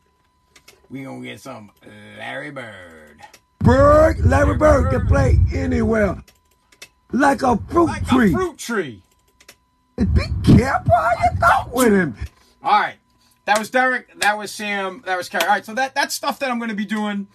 We 0.90 1.04
gonna 1.04 1.22
get 1.22 1.40
some 1.40 1.70
Larry 2.16 2.50
Bird. 2.50 3.20
Bird, 3.60 4.24
Larry 4.24 4.56
Bird 4.56 4.90
can 4.90 5.06
play 5.06 5.38
anywhere. 5.52 6.22
Like 7.12 7.42
a 7.42 7.58
fruit 7.68 7.88
tree. 7.88 7.94
Like 7.94 8.06
tree. 8.06 8.32
a 8.32 8.36
fruit 8.36 8.58
tree. 8.58 9.02
Be 9.96 10.22
careful 10.44 10.94
how 10.94 11.10
you 11.10 11.40
talk 11.40 11.74
with 11.74 11.92
him. 11.92 12.16
All 12.62 12.80
right. 12.80 12.96
That 13.46 13.58
was 13.58 13.70
Derek. 13.70 14.18
That 14.20 14.36
was 14.38 14.52
Sam. 14.52 15.02
That 15.06 15.16
was 15.16 15.28
Kerry. 15.28 15.44
All 15.44 15.48
right. 15.50 15.64
So 15.64 15.74
that 15.74 15.94
that's 15.94 16.14
stuff 16.14 16.38
that 16.38 16.50
I'm 16.50 16.58
going 16.58 16.68
to 16.70 16.76
be 16.76 16.84
doing 16.84 17.26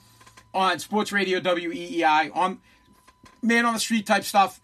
on 0.54 0.80
Sports 0.80 1.12
Radio 1.12 1.40
WEEI 1.40 2.36
on 2.36 2.60
man 3.42 3.66
on 3.66 3.74
the 3.74 3.80
street 3.80 4.06
type 4.06 4.24
stuff. 4.24 4.60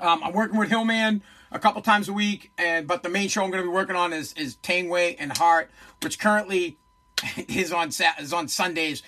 Um, 0.00 0.22
I'm 0.22 0.32
working 0.32 0.58
with 0.58 0.68
Hillman 0.68 1.22
a 1.50 1.58
couple 1.58 1.80
times 1.82 2.08
a 2.08 2.12
week, 2.12 2.52
and 2.58 2.86
but 2.86 3.02
the 3.02 3.08
main 3.08 3.28
show 3.28 3.44
I'm 3.44 3.50
going 3.50 3.62
to 3.62 3.68
be 3.68 3.74
working 3.74 3.96
on 3.96 4.12
is 4.12 4.32
is 4.34 4.56
Tangway 4.56 5.16
and 5.18 5.36
Hart, 5.36 5.70
which 6.02 6.18
currently 6.18 6.78
is 7.48 7.72
on 7.72 7.88
is 8.20 8.32
on 8.32 8.48
Sundays 8.48 9.02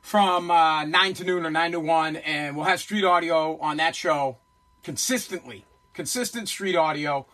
from 0.00 0.50
uh, 0.50 0.84
nine 0.84 1.14
to 1.14 1.24
noon 1.24 1.44
or 1.44 1.50
nine 1.50 1.72
to 1.72 1.80
one, 1.80 2.16
and 2.16 2.56
we'll 2.56 2.64
have 2.64 2.80
street 2.80 3.04
audio 3.04 3.58
on 3.58 3.76
that 3.78 3.96
show 3.96 4.38
consistently, 4.82 5.64
consistent 5.94 6.48
street 6.48 6.76
audio 6.76 7.26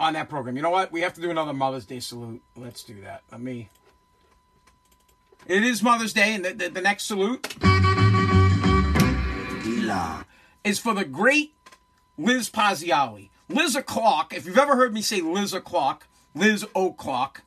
on 0.00 0.14
that 0.14 0.28
program. 0.28 0.56
You 0.56 0.62
know 0.62 0.70
what? 0.70 0.90
We 0.90 1.02
have 1.02 1.12
to 1.14 1.20
do 1.20 1.30
another 1.30 1.52
Mother's 1.52 1.84
Day 1.84 2.00
salute. 2.00 2.42
Let's 2.56 2.82
do 2.82 3.02
that. 3.02 3.22
Let 3.30 3.40
me. 3.40 3.68
It 5.48 5.62
is 5.62 5.80
Mother's 5.82 6.12
Day, 6.12 6.34
and 6.34 6.44
the, 6.44 6.52
the, 6.52 6.68
the 6.68 6.80
next 6.80 7.06
salute 7.06 7.54
is 10.64 10.78
for 10.80 10.92
the 10.92 11.04
great 11.04 11.54
Liz 12.18 12.50
Parziale. 12.50 13.28
Liz 13.48 13.76
O'Clock, 13.76 14.34
if 14.34 14.44
you've 14.44 14.58
ever 14.58 14.74
heard 14.74 14.92
me 14.92 15.02
say 15.02 15.20
Liz 15.20 15.54
O'Clock, 15.54 16.08
Liz 16.34 16.66
O'Clock, 16.74 17.42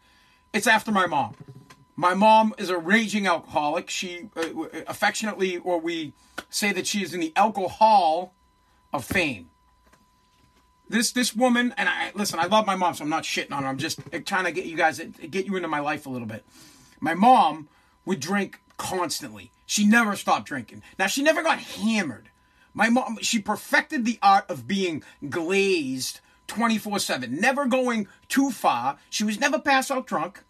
it's 0.54 0.66
after 0.66 0.92
my 0.92 1.08
mom. 1.08 1.36
My 1.98 2.14
mom 2.14 2.54
is 2.58 2.70
a 2.70 2.78
raging 2.78 3.28
alcoholic. 3.28 3.90
She 3.90 4.30
uh, 4.38 4.42
uh 4.42 4.68
affectionately, 4.88 5.58
or 5.58 5.80
we 5.80 6.14
say 6.50 6.72
that 6.72 6.88
she 6.88 7.04
is 7.04 7.14
in 7.14 7.20
the 7.20 7.34
alcohol 7.36 8.34
of 8.94 9.04
fame 9.04 9.50
this 10.88 11.12
this 11.12 11.36
woman 11.36 11.74
and 11.78 11.88
I 11.88 12.12
listen. 12.16 12.40
I 12.40 12.48
love 12.48 12.66
my 12.66 12.76
mom, 12.76 12.96
so 12.96 13.04
I'm 13.04 13.10
not 13.10 13.24
shitting 13.24 13.52
on 13.52 13.64
her. 13.64 13.70
I'm 13.70 13.78
just 13.78 14.00
uh, 14.12 14.20
trying 14.26 14.46
to 14.46 14.52
get 14.52 14.66
you 14.66 14.76
guys 14.76 15.00
uh, 15.00 15.06
get 15.30 15.46
you 15.46 15.56
into 15.56 15.68
my 15.68 15.80
life 15.80 16.06
a 16.06 16.10
little 16.10 16.28
bit. 16.28 16.44
My 17.00 17.14
mom 17.14 17.68
would 18.06 18.20
drink 18.20 18.62
constantly. 18.78 19.52
She 19.66 19.86
never 19.86 20.16
stopped 20.16 20.48
drinking. 20.48 20.84
Now 20.98 21.08
she 21.08 21.22
never 21.22 21.44
got 21.44 21.60
hammered. 21.60 22.30
My 22.74 22.90
mom 22.90 23.18
she 23.22 23.40
perfected 23.40 24.06
the 24.06 24.20
art 24.22 24.50
of 24.50 24.68
being 24.68 25.04
glazed 25.30 26.22
24/7, 26.48 27.30
never 27.30 27.66
going 27.66 28.08
too 28.28 28.52
far. 28.52 28.98
She 29.10 29.24
was 29.24 29.40
never 29.40 29.60
pass 29.60 29.92
out 29.92 30.08
drunk. 30.08 30.44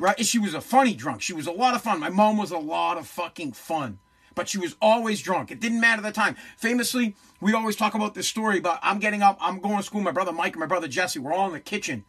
Right? 0.00 0.24
She 0.24 0.38
was 0.38 0.54
a 0.54 0.60
funny 0.60 0.94
drunk. 0.94 1.22
She 1.22 1.32
was 1.32 1.48
a 1.48 1.52
lot 1.52 1.74
of 1.74 1.82
fun. 1.82 1.98
My 1.98 2.08
mom 2.08 2.36
was 2.36 2.52
a 2.52 2.58
lot 2.58 2.98
of 2.98 3.06
fucking 3.06 3.52
fun 3.52 3.98
but 4.38 4.48
she 4.48 4.56
was 4.58 4.76
always 4.80 5.20
drunk. 5.20 5.50
It 5.50 5.58
didn't 5.58 5.80
matter 5.80 6.00
the 6.00 6.12
time. 6.12 6.36
Famously, 6.56 7.16
we 7.40 7.54
always 7.54 7.74
talk 7.74 7.96
about 7.96 8.14
this 8.14 8.28
story 8.28 8.58
about 8.58 8.78
I'm 8.82 9.00
getting 9.00 9.20
up, 9.20 9.36
I'm 9.40 9.58
going 9.58 9.78
to 9.78 9.82
school, 9.82 10.00
my 10.00 10.12
brother 10.12 10.30
Mike 10.30 10.52
and 10.52 10.60
my 10.60 10.66
brother 10.66 10.86
Jesse, 10.86 11.18
we're 11.18 11.32
all 11.32 11.48
in 11.48 11.54
the 11.54 11.60
kitchen. 11.60 12.04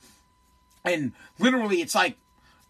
And 0.85 1.13
literally 1.39 1.81
it's 1.81 1.95
like 1.95 2.17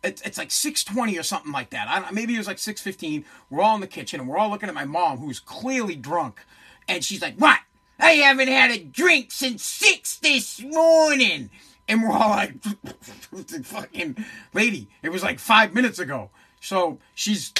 it's, 0.04 0.22
it's 0.22 0.38
like 0.38 0.52
620 0.52 1.18
or 1.18 1.24
something 1.24 1.52
like 1.52 1.72
that. 1.72 1.88
I 1.88 2.00
don't, 2.00 2.14
maybe 2.14 2.36
it 2.36 2.38
was 2.38 2.48
like 2.48 2.60
615. 2.60 3.26
We're 3.50 3.62
all 3.62 3.76
in 3.76 3.82
the 3.82 3.88
kitchen 3.88 4.20
and 4.20 4.30
we're 4.30 4.38
all 4.38 4.50
looking 4.50 4.70
at 4.70 4.76
my 4.76 4.86
mom 4.86 5.18
who's 5.18 5.40
clearly 5.40 5.96
drunk. 5.96 6.42
And 6.88 7.04
she's 7.04 7.22
like, 7.22 7.36
"What? 7.36 7.60
I 8.00 8.12
haven't 8.12 8.48
had 8.48 8.72
a 8.72 8.84
drink 8.84 9.32
since 9.32 9.64
6 9.64 10.18
this 10.20 10.62
morning." 10.62 11.50
And 11.88 12.04
we're 12.04 12.12
all 12.12 12.30
like, 12.30 12.64
fucking 13.64 14.24
lady, 14.54 14.90
it 15.02 15.10
was 15.10 15.24
like 15.24 15.40
five 15.40 15.74
minutes 15.74 15.98
ago. 16.00 16.30
So 16.62 17.00
she's 17.16 17.52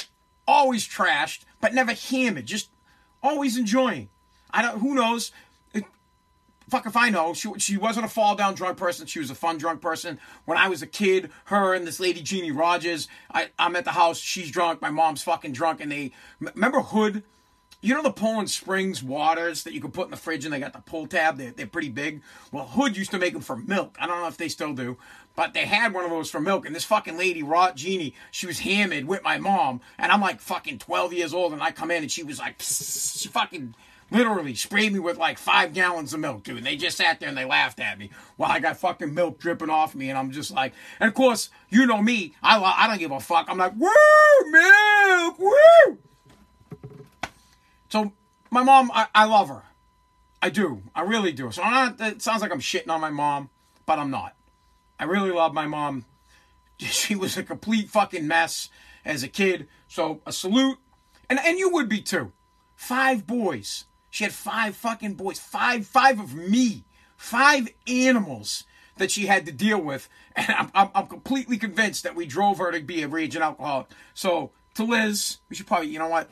always 0.46 0.86
trashed, 0.86 1.40
but 1.60 1.74
never 1.74 1.92
hammered, 1.92 2.46
just 2.46 2.70
always 3.22 3.56
enjoying. 3.56 4.08
I 4.52 4.62
don't, 4.62 4.78
who 4.80 4.94
knows? 4.94 5.32
Fuck 6.70 6.86
if 6.86 6.96
I 6.96 7.10
know. 7.10 7.34
She, 7.34 7.52
she 7.58 7.76
wasn't 7.76 8.06
a 8.06 8.08
fall 8.08 8.36
down 8.36 8.54
drunk 8.54 8.78
person. 8.78 9.06
She 9.06 9.18
was 9.18 9.30
a 9.30 9.34
fun 9.34 9.58
drunk 9.58 9.80
person. 9.80 10.20
When 10.44 10.56
I 10.56 10.68
was 10.68 10.82
a 10.82 10.86
kid, 10.86 11.30
her 11.46 11.74
and 11.74 11.84
this 11.84 11.98
lady, 11.98 12.22
Jeannie 12.22 12.52
Rogers, 12.52 13.08
I, 13.32 13.48
I'm 13.58 13.74
at 13.74 13.84
the 13.84 13.90
house. 13.90 14.18
She's 14.18 14.50
drunk. 14.50 14.80
My 14.80 14.90
mom's 14.90 15.22
fucking 15.22 15.52
drunk. 15.52 15.80
And 15.80 15.90
they, 15.90 16.12
remember 16.38 16.80
Hood? 16.80 17.24
You 17.82 17.94
know 17.94 18.02
the 18.02 18.12
Poland 18.12 18.50
Springs 18.50 19.02
waters 19.02 19.64
that 19.64 19.72
you 19.72 19.80
can 19.80 19.90
put 19.90 20.04
in 20.04 20.10
the 20.10 20.16
fridge 20.16 20.44
and 20.44 20.52
they 20.52 20.60
got 20.60 20.74
the 20.74 20.80
pull 20.80 21.06
tab? 21.06 21.38
They're, 21.38 21.50
they're 21.50 21.66
pretty 21.66 21.88
big. 21.88 22.22
Well, 22.52 22.66
Hood 22.66 22.96
used 22.96 23.10
to 23.12 23.18
make 23.18 23.32
them 23.32 23.42
for 23.42 23.56
milk. 23.56 23.96
I 23.98 24.06
don't 24.06 24.20
know 24.20 24.28
if 24.28 24.36
they 24.36 24.48
still 24.48 24.74
do, 24.74 24.98
but 25.34 25.54
they 25.54 25.64
had 25.64 25.94
one 25.94 26.04
of 26.04 26.10
those 26.10 26.30
for 26.30 26.40
milk. 26.40 26.66
And 26.66 26.76
this 26.76 26.84
fucking 26.84 27.16
lady, 27.16 27.42
Rot 27.42 27.76
Jeannie, 27.76 28.14
she 28.30 28.46
was 28.46 28.60
hammered 28.60 29.06
with 29.06 29.22
my 29.22 29.38
mom. 29.38 29.80
And 29.98 30.12
I'm 30.12 30.20
like 30.20 30.40
fucking 30.40 30.78
12 30.78 31.14
years 31.14 31.32
old 31.32 31.54
and 31.54 31.62
I 31.62 31.72
come 31.72 31.90
in 31.90 32.02
and 32.02 32.12
she 32.12 32.22
was 32.22 32.38
like, 32.38 32.56
she 32.60 33.28
fucking 33.28 33.74
literally 34.10 34.54
sprayed 34.54 34.92
me 34.92 34.98
with 34.98 35.18
like 35.18 35.38
five 35.38 35.72
gallons 35.72 36.12
of 36.12 36.20
milk, 36.20 36.42
dude. 36.42 36.58
And 36.58 36.66
they 36.66 36.76
just 36.76 36.96
sat 36.96 37.20
there 37.20 37.28
and 37.28 37.38
they 37.38 37.44
laughed 37.44 37.80
at 37.80 37.98
me 37.98 38.10
while 38.36 38.50
I 38.50 38.58
got 38.58 38.76
fucking 38.76 39.14
milk 39.14 39.38
dripping 39.38 39.70
off 39.70 39.94
me. 39.94 40.08
And 40.10 40.18
I'm 40.18 40.30
just 40.30 40.50
like, 40.50 40.72
and 40.98 41.08
of 41.08 41.14
course, 41.14 41.50
you 41.68 41.86
know 41.86 42.02
me, 42.02 42.34
I, 42.42 42.60
I 42.60 42.86
don't 42.86 42.98
give 42.98 43.10
a 43.12 43.20
fuck. 43.20 43.46
I'm 43.48 43.58
like, 43.58 43.74
woo, 43.76 44.50
milk, 44.50 45.38
woo. 45.38 45.98
So 47.88 48.12
my 48.50 48.62
mom, 48.62 48.90
I, 48.92 49.06
I 49.14 49.24
love 49.24 49.48
her. 49.48 49.62
I 50.42 50.50
do. 50.50 50.82
I 50.94 51.02
really 51.02 51.32
do. 51.32 51.50
So 51.50 51.62
not, 51.62 52.00
it 52.00 52.22
sounds 52.22 52.42
like 52.42 52.52
I'm 52.52 52.60
shitting 52.60 52.88
on 52.88 53.00
my 53.00 53.10
mom, 53.10 53.50
but 53.86 53.98
I'm 53.98 54.10
not. 54.10 54.34
I 54.98 55.04
really 55.04 55.30
love 55.30 55.54
my 55.54 55.66
mom. 55.66 56.04
She 56.78 57.14
was 57.14 57.36
a 57.36 57.42
complete 57.42 57.90
fucking 57.90 58.26
mess 58.26 58.70
as 59.04 59.22
a 59.22 59.28
kid. 59.28 59.68
So 59.86 60.22
a 60.24 60.32
salute. 60.32 60.78
And 61.28 61.38
and 61.38 61.58
you 61.58 61.68
would 61.68 61.90
be 61.90 62.00
too. 62.00 62.32
Five 62.74 63.26
boys. 63.26 63.84
She 64.10 64.24
had 64.24 64.32
five 64.32 64.76
fucking 64.76 65.14
boys. 65.14 65.38
Five 65.38 65.86
five 65.86 66.20
of 66.20 66.34
me. 66.34 66.84
Five 67.16 67.68
animals 67.86 68.64
that 68.96 69.10
she 69.10 69.26
had 69.26 69.46
to 69.46 69.52
deal 69.52 69.80
with. 69.80 70.08
And 70.36 70.48
I'm, 70.48 70.70
I'm, 70.76 70.90
I'm 70.94 71.06
completely 71.08 71.58
convinced 71.58 72.04
that 72.04 72.14
we 72.14 72.24
drove 72.24 72.58
her 72.58 72.70
to 72.70 72.80
be 72.80 73.02
a 73.02 73.08
raging 73.08 73.42
alcoholic. 73.42 73.88
So 74.14 74.52
to 74.74 74.84
Liz, 74.84 75.38
we 75.48 75.56
should 75.56 75.66
probably, 75.66 75.88
you 75.88 75.98
know 75.98 76.06
what? 76.06 76.30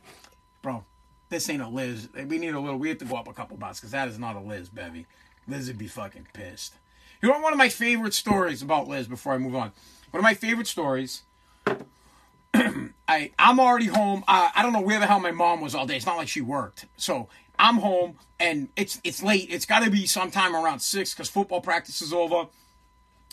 Bro, 0.62 0.84
this 1.30 1.50
ain't 1.50 1.60
a 1.60 1.68
Liz. 1.68 2.08
We 2.14 2.38
need 2.38 2.54
a 2.54 2.60
little. 2.60 2.78
We 2.78 2.88
have 2.90 2.98
to 2.98 3.04
go 3.04 3.16
up 3.16 3.26
a 3.26 3.32
couple 3.32 3.56
bucks 3.56 3.80
because 3.80 3.90
that 3.90 4.06
is 4.06 4.16
not 4.16 4.36
a 4.36 4.40
Liz, 4.40 4.68
Bevy. 4.68 5.06
Liz 5.48 5.66
would 5.66 5.78
be 5.78 5.88
fucking 5.88 6.28
pissed. 6.32 6.74
You 7.20 7.28
know 7.28 7.40
one 7.40 7.52
of 7.52 7.58
my 7.58 7.68
favorite 7.68 8.14
stories 8.14 8.62
about 8.62 8.86
Liz 8.86 9.08
before 9.08 9.34
I 9.34 9.38
move 9.38 9.56
on. 9.56 9.72
One 10.12 10.20
of 10.20 10.22
my 10.22 10.34
favorite 10.34 10.68
stories. 10.68 11.22
I 12.54 13.32
I'm 13.38 13.58
already 13.58 13.86
home. 13.86 14.22
I 14.28 14.52
I 14.54 14.62
don't 14.62 14.72
know 14.72 14.80
where 14.80 15.00
the 15.00 15.06
hell 15.06 15.20
my 15.20 15.32
mom 15.32 15.60
was 15.60 15.74
all 15.74 15.86
day. 15.86 15.96
It's 15.96 16.06
not 16.06 16.16
like 16.16 16.28
she 16.28 16.40
worked. 16.40 16.86
So 16.96 17.28
I'm 17.58 17.78
home 17.78 18.16
and 18.38 18.68
it's 18.76 19.00
it's 19.04 19.22
late. 19.22 19.48
It's 19.50 19.66
got 19.66 19.84
to 19.84 19.90
be 19.90 20.06
sometime 20.06 20.54
around 20.54 20.80
six 20.80 21.12
because 21.12 21.28
football 21.28 21.60
practice 21.60 22.00
is 22.02 22.12
over. 22.12 22.46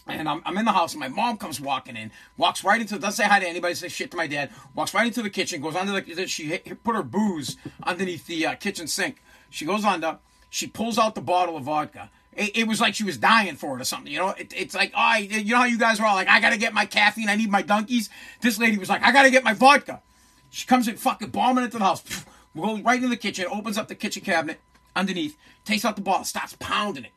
And 0.07 0.29
I'm, 0.29 0.43
I'm 0.45 0.55
in 0.59 0.65
the 0.65 0.71
house, 0.71 0.93
and 0.93 0.99
my 0.99 1.07
mom 1.07 1.37
comes 1.37 1.59
walking 1.59 1.95
in, 1.95 2.11
walks 2.37 2.63
right 2.63 2.79
into, 2.79 2.99
doesn't 2.99 3.13
say 3.13 3.23
hi 3.23 3.39
to 3.39 3.47
anybody, 3.47 3.73
says 3.73 3.91
shit 3.91 4.11
to 4.11 4.17
my 4.17 4.27
dad, 4.27 4.51
walks 4.75 4.93
right 4.93 5.07
into 5.07 5.23
the 5.23 5.31
kitchen, 5.31 5.61
goes 5.61 5.75
under 5.75 5.99
the, 5.99 6.27
she 6.27 6.43
hit, 6.43 6.83
put 6.83 6.95
her 6.95 7.01
booze 7.01 7.57
underneath 7.81 8.27
the 8.27 8.45
uh, 8.45 8.53
kitchen 8.53 8.85
sink. 8.85 9.23
She 9.49 9.65
goes 9.65 9.83
under, 9.83 10.19
she 10.51 10.67
pulls 10.67 10.99
out 10.99 11.15
the 11.15 11.21
bottle 11.21 11.57
of 11.57 11.63
vodka. 11.63 12.11
It, 12.33 12.55
it 12.55 12.67
was 12.67 12.79
like 12.79 12.93
she 12.93 13.03
was 13.03 13.17
dying 13.17 13.55
for 13.55 13.77
it 13.77 13.81
or 13.81 13.83
something, 13.83 14.11
you 14.11 14.19
know? 14.19 14.29
It, 14.29 14.53
it's 14.55 14.75
like, 14.75 14.93
oh, 14.95 15.15
you 15.17 15.51
know 15.51 15.57
how 15.57 15.65
you 15.65 15.79
guys 15.79 15.99
are 15.99 16.05
all 16.05 16.13
like, 16.13 16.27
I 16.27 16.39
gotta 16.39 16.59
get 16.59 16.71
my 16.71 16.85
caffeine, 16.85 17.27
I 17.27 17.35
need 17.35 17.49
my 17.49 17.63
donkeys? 17.63 18.11
This 18.41 18.59
lady 18.59 18.77
was 18.77 18.89
like, 18.89 19.01
I 19.01 19.11
gotta 19.11 19.31
get 19.31 19.43
my 19.43 19.53
vodka. 19.53 20.03
She 20.51 20.67
comes 20.67 20.87
in 20.87 20.97
fucking 20.97 21.29
bombing 21.29 21.63
into 21.63 21.79
the 21.79 21.83
house, 21.83 22.03
goes 22.55 22.81
right 22.81 23.01
in 23.01 23.09
the 23.09 23.17
kitchen, 23.17 23.45
opens 23.51 23.77
up 23.77 23.87
the 23.87 23.95
kitchen 23.95 24.23
cabinet 24.23 24.59
underneath, 24.95 25.37
takes 25.65 25.83
out 25.83 25.95
the 25.95 26.01
bottle, 26.01 26.23
starts 26.23 26.55
pounding 26.59 27.05
it. 27.05 27.11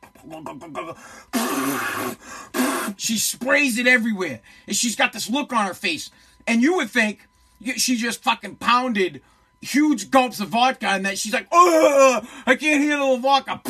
She 2.97 3.17
sprays 3.17 3.77
it 3.77 3.87
everywhere. 3.87 4.41
And 4.67 4.75
she's 4.75 4.95
got 4.95 5.13
this 5.13 5.29
look 5.29 5.53
on 5.53 5.65
her 5.65 5.73
face. 5.73 6.11
And 6.45 6.61
you 6.61 6.75
would 6.75 6.89
think 6.89 7.27
she 7.77 7.95
just 7.95 8.23
fucking 8.23 8.55
pounded 8.57 9.21
huge 9.61 10.09
gulps 10.09 10.39
of 10.39 10.49
vodka 10.49 10.87
and 10.87 11.05
that 11.05 11.17
she's 11.17 11.33
like, 11.33 11.47
oh, 11.51 12.21
I 12.45 12.55
can't 12.55 12.83
handle 12.83 13.15
the 13.15 13.21
vodka. 13.21 13.61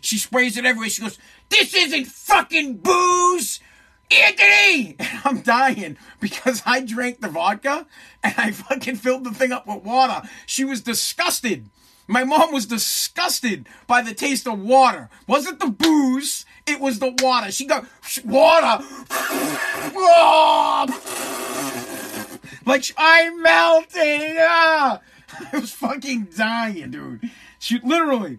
She 0.00 0.18
sprays 0.18 0.56
it 0.56 0.64
everywhere. 0.64 0.88
She 0.88 1.02
goes, 1.02 1.18
this 1.48 1.74
isn't 1.74 2.06
fucking 2.06 2.78
booze. 2.78 3.60
Anthony! 4.10 4.96
And 4.98 5.20
I'm 5.24 5.40
dying 5.42 5.96
because 6.18 6.62
I 6.66 6.80
drank 6.80 7.20
the 7.20 7.28
vodka 7.28 7.86
and 8.22 8.34
I 8.36 8.50
fucking 8.50 8.96
filled 8.96 9.24
the 9.24 9.30
thing 9.30 9.52
up 9.52 9.66
with 9.66 9.84
water. 9.84 10.28
She 10.46 10.64
was 10.64 10.80
disgusted. 10.80 11.68
My 12.06 12.24
mom 12.24 12.52
was 12.52 12.66
disgusted 12.66 13.68
by 13.86 14.02
the 14.02 14.14
taste 14.14 14.48
of 14.48 14.58
water. 14.58 15.08
Wasn't 15.28 15.60
the 15.60 15.68
booze, 15.68 16.44
it 16.66 16.80
was 16.80 16.98
the 16.98 17.16
water. 17.22 17.52
She 17.52 17.66
got 17.66 17.86
water. 18.24 18.84
like 22.66 22.84
I'm 22.96 23.42
melting. 23.42 24.36
Ah! 24.40 25.00
I 25.52 25.58
was 25.58 25.72
fucking 25.72 26.28
dying, 26.36 26.90
dude. 26.90 27.30
She 27.58 27.78
literally, 27.80 28.38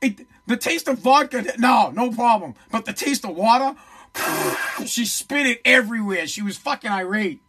it, 0.00 0.26
the 0.46 0.56
taste 0.56 0.88
of 0.88 0.98
vodka, 0.98 1.44
no, 1.58 1.90
no 1.90 2.10
problem. 2.10 2.54
But 2.70 2.84
the 2.84 2.92
taste 2.92 3.24
of 3.24 3.36
water, 3.36 3.78
she 4.86 5.04
spit 5.04 5.46
it 5.46 5.60
everywhere. 5.64 6.26
She 6.26 6.42
was 6.42 6.56
fucking 6.56 6.90
irate. 6.90 7.40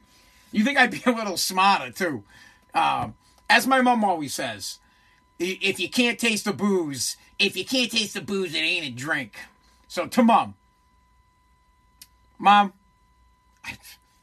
You 0.52 0.64
think 0.64 0.78
I'd 0.78 0.92
be 0.92 1.02
a 1.06 1.12
little 1.12 1.38
smarter 1.38 1.92
too? 1.92 2.24
Uh, 2.74 3.10
as 3.50 3.68
my 3.68 3.82
mom 3.82 4.04
always 4.04 4.34
says, 4.34 4.80
if 5.40 5.80
you 5.80 5.90
can't 5.90 6.20
taste 6.20 6.46
the 6.46 6.54
booze, 6.54 7.18
if 7.38 7.56
you 7.56 7.66
can't 7.66 7.92
taste 7.92 8.14
the 8.14 8.22
booze, 8.22 8.54
it 8.54 8.60
ain't 8.60 8.86
a 8.86 8.92
drink. 8.92 9.36
So 9.88 10.06
to 10.08 10.24
mom, 10.24 10.56
mom, 12.38 12.74
I, 13.66 13.78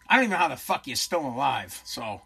I 0.09 0.17
don't 0.17 0.25
even 0.25 0.31
know 0.33 0.37
how 0.37 0.49
the 0.49 0.57
fuck 0.57 0.87
you're 0.87 0.97
still 0.97 1.27
alive. 1.27 1.81
So 1.85 2.21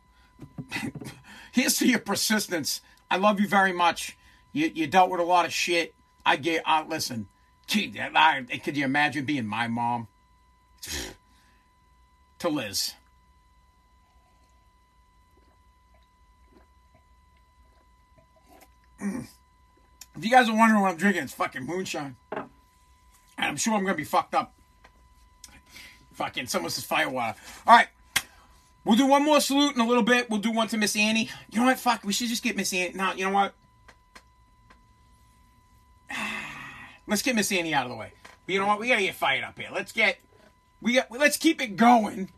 here's 1.53 1.79
to 1.79 1.89
your 1.89 2.01
persistence. 2.01 2.81
I 3.11 3.17
love 3.17 3.41
you 3.41 3.49
very 3.49 3.73
much. 3.73 4.17
You 4.53 4.71
you 4.75 4.87
dealt 4.87 5.11
with 5.11 5.21
a 5.21 5.25
lot 5.25 5.47
of 5.47 5.53
shit. 5.53 5.95
I 6.27 6.37
get. 6.37 6.63
Uh, 6.67 6.85
listen, 6.89 7.29
gee, 7.71 7.95
I, 7.99 8.43
could 8.63 8.77
you 8.77 8.85
imagine 8.85 9.25
being 9.25 9.47
my 9.47 9.69
mom? 9.69 10.09
to 12.41 12.49
Liz. 12.49 12.95
If 19.01 20.25
you 20.25 20.31
guys 20.31 20.49
are 20.49 20.57
wondering 20.57 20.83
what 20.83 20.91
I'm 20.91 20.97
drinking, 20.97 21.23
it's 21.23 21.33
fucking 21.33 21.65
moonshine. 21.65 22.17
And 22.33 22.49
I'm 23.39 23.57
sure 23.57 23.75
I'm 23.75 23.85
gonna 23.85 23.97
be 23.97 24.05
fucked 24.05 24.35
up. 24.35 24.53
Fucking 26.15 26.47
someone 26.47 26.71
says 26.71 26.85
firewater. 26.85 27.39
Alright. 27.67 27.89
We'll 28.85 28.97
do 28.97 29.07
one 29.07 29.25
more 29.25 29.41
salute 29.41 29.75
in 29.75 29.81
a 29.81 29.87
little 29.87 30.03
bit. 30.03 30.29
We'll 30.29 30.41
do 30.41 30.51
one 30.51 30.69
to 30.69 30.79
Miss 30.79 30.97
Annie. 30.97 31.31
You 31.51 31.61
know 31.61 31.67
what? 31.67 31.79
Fuck, 31.79 32.05
we 32.05 32.13
should 32.13 32.29
just 32.29 32.43
get 32.43 32.57
Miss 32.57 32.73
Annie. 32.73 32.95
Now, 32.95 33.13
you 33.15 33.27
know 33.27 33.33
what? 33.33 33.55
Let's 37.07 37.23
get 37.23 37.35
Miss 37.35 37.51
Annie 37.53 37.75
out 37.75 37.87
of 37.87 37.91
the 37.91 37.97
way. 37.97 38.13
But 38.47 38.53
you 38.53 38.61
know 38.61 38.67
what? 38.67 38.81
We 38.81 38.89
gotta 38.89 39.03
get 39.03 39.15
fired 39.15 39.45
up 39.45 39.59
here. 39.59 39.69
Let's 39.73 39.93
get 39.93 40.19
we 40.81 40.95
got 40.95 41.11
let's 41.11 41.37
keep 41.37 41.61
it 41.61 41.77
going. 41.77 42.31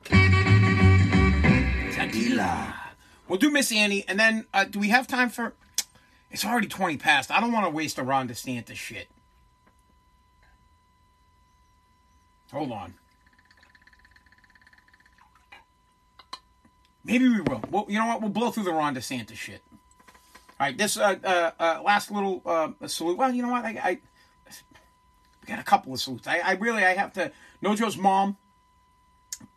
Tequila. 1.92 2.74
We'll 3.28 3.38
do 3.38 3.50
Miss 3.50 3.72
Annie, 3.72 4.04
and 4.08 4.18
then 4.18 4.46
uh, 4.52 4.64
do 4.64 4.78
we 4.78 4.88
have 4.88 5.06
time 5.06 5.30
for 5.30 5.54
it's 6.30 6.44
already 6.46 6.66
20 6.66 6.96
past. 6.96 7.30
I 7.30 7.40
don't 7.40 7.52
want 7.52 7.66
to 7.66 7.70
waste 7.70 7.98
a 7.98 8.02
Ron 8.02 8.28
DeSantis 8.28 8.76
shit. 8.76 9.08
Hold 12.50 12.72
on. 12.72 12.94
Maybe 17.04 17.28
we 17.28 17.40
will. 17.40 17.62
Well, 17.70 17.86
you 17.88 17.98
know 17.98 18.06
what? 18.06 18.20
We'll 18.20 18.30
blow 18.30 18.50
through 18.50 18.64
the 18.64 18.72
Ron 18.72 18.94
DeSantis 18.94 19.36
shit. 19.36 19.62
All 20.60 20.68
right, 20.68 20.78
this 20.78 20.96
uh, 20.96 21.16
uh, 21.24 21.50
uh, 21.58 21.82
last 21.82 22.10
little 22.10 22.40
uh, 22.46 22.70
salute. 22.86 23.18
Well, 23.18 23.32
you 23.32 23.42
know 23.42 23.50
what? 23.50 23.64
I, 23.64 23.70
I 23.82 24.00
got 25.46 25.58
a 25.58 25.64
couple 25.64 25.92
of 25.92 26.00
salutes. 26.00 26.26
I, 26.26 26.38
I 26.38 26.52
really 26.52 26.84
I 26.84 26.94
have 26.94 27.12
to. 27.14 27.32
Nojo's 27.62 27.96
mom. 27.96 28.36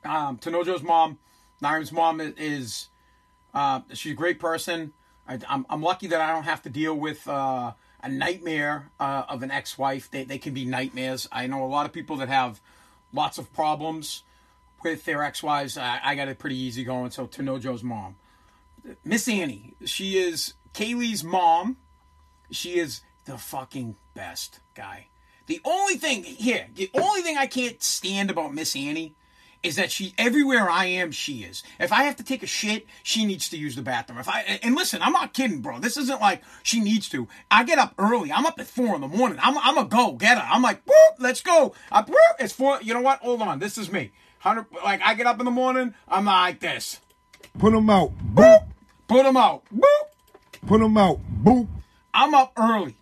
Um, 0.04 0.38
to 0.40 0.50
Nojo's 0.50 0.82
mom, 0.82 1.20
Nairn's 1.62 1.92
mom 1.92 2.20
is, 2.20 2.34
is 2.38 2.90
uh, 3.54 3.82
she's 3.94 4.14
a 4.14 4.16
great 4.16 4.40
person. 4.40 4.94
I, 5.28 5.40
am 5.48 5.66
I'm 5.70 5.82
lucky 5.82 6.08
that 6.08 6.22
I 6.22 6.32
don't 6.32 6.44
have 6.44 6.64
to 6.64 6.70
deal 6.70 6.96
with 6.96 7.28
uh, 7.28 7.74
a 8.02 8.10
nightmare 8.10 8.92
uh, 9.00 9.24
of 9.30 9.44
an 9.44 9.52
ex-wife. 9.52 10.10
They, 10.12 10.24
they 10.24 10.38
can 10.38 10.54
be 10.54 10.66
nightmares. 10.66 11.28
I 11.32 11.48
know 11.48 11.64
a 11.64 11.68
lot 11.68 11.86
of 11.86 11.94
people 11.94 12.18
that 12.18 12.30
have 12.30 12.62
lots 13.14 13.38
of 13.38 13.52
problems 13.54 14.24
with 14.84 15.06
their 15.06 15.24
ex-wives. 15.24 15.78
I, 15.78 16.00
I 16.04 16.16
got 16.16 16.28
it 16.28 16.38
pretty 16.38 16.58
easy 16.58 16.84
going. 16.84 17.12
So 17.12 17.26
to 17.28 17.42
Nojo's 17.42 17.84
mom, 17.84 18.16
Miss 19.04 19.28
Annie, 19.28 19.76
she 19.86 20.18
is 20.18 20.54
Kaylee's 20.74 21.24
mom. 21.24 21.78
She 22.52 22.78
is 22.78 23.02
the 23.26 23.38
fucking 23.38 23.96
best 24.14 24.60
guy. 24.76 25.08
The 25.48 25.62
only 25.64 25.96
thing 25.96 26.24
here, 26.24 26.68
the 26.74 26.90
only 26.94 27.22
thing 27.22 27.38
I 27.38 27.48
can't 27.48 27.82
stand 27.82 28.30
about 28.30 28.54
Miss 28.54 28.76
Annie 28.76 29.16
is 29.66 29.76
that 29.78 29.92
she 29.92 30.14
everywhere 30.18 30.70
I 30.70 30.86
am, 30.86 31.12
she 31.12 31.44
is. 31.44 31.64
If 31.80 31.92
I 31.92 32.04
have 32.04 32.16
to 32.18 32.24
take 32.24 32.44
a 32.44 32.48
shit, 32.48 32.86
she 33.04 33.26
needs 33.26 33.50
to 33.50 33.58
use 33.58 33.76
the 33.76 33.82
bathroom. 33.82 34.20
If 34.20 34.30
I 34.30 34.60
and 34.62 34.76
listen, 34.76 35.02
I'm 35.02 35.12
not 35.14 35.34
kidding, 35.34 35.62
bro. 35.62 35.80
This 35.80 35.98
isn't 35.98 36.22
like 36.22 36.44
she 36.64 36.80
needs 36.80 37.10
to. 37.10 37.28
I 37.50 37.64
get 37.64 37.80
up 37.80 37.94
early. 37.98 38.32
I'm 38.32 38.46
up 38.46 38.60
at 38.60 38.68
four 38.68 38.96
in 38.96 39.02
the 39.02 39.08
morning. 39.08 39.40
I'm 39.42 39.58
I'm 39.58 39.78
a 39.78 39.86
go 39.86 40.14
getter. 40.14 40.44
I'm 40.46 40.62
like, 40.62 40.84
whoop, 40.86 41.16
let's 41.20 41.42
go. 41.42 41.74
I, 41.92 42.02
whoop, 42.02 42.18
it's 42.40 42.54
four. 42.54 42.80
You 42.82 42.94
know 42.94 43.02
what? 43.02 43.20
Hold 43.20 43.42
on. 43.42 43.60
This 43.60 43.78
is 43.78 43.92
me. 43.92 44.12
Hundred. 44.40 44.68
Like 44.84 45.02
I 45.04 45.16
get 45.16 45.26
up 45.26 45.40
in 45.40 45.46
the 45.46 45.52
morning. 45.52 45.96
I'm 46.08 46.26
like 46.26 46.60
this. 46.60 47.02
Put 47.58 47.72
them 47.72 47.90
out. 47.90 48.12
Boop. 48.34 48.68
Put 49.08 49.24
them 49.24 49.38
out. 49.38 49.64
Boop. 49.74 50.62
Put 50.66 50.80
them 50.80 50.98
out. 50.98 51.20
Boop. 51.44 51.68
I'm 52.14 52.34
up 52.34 52.54
early. 52.58 52.98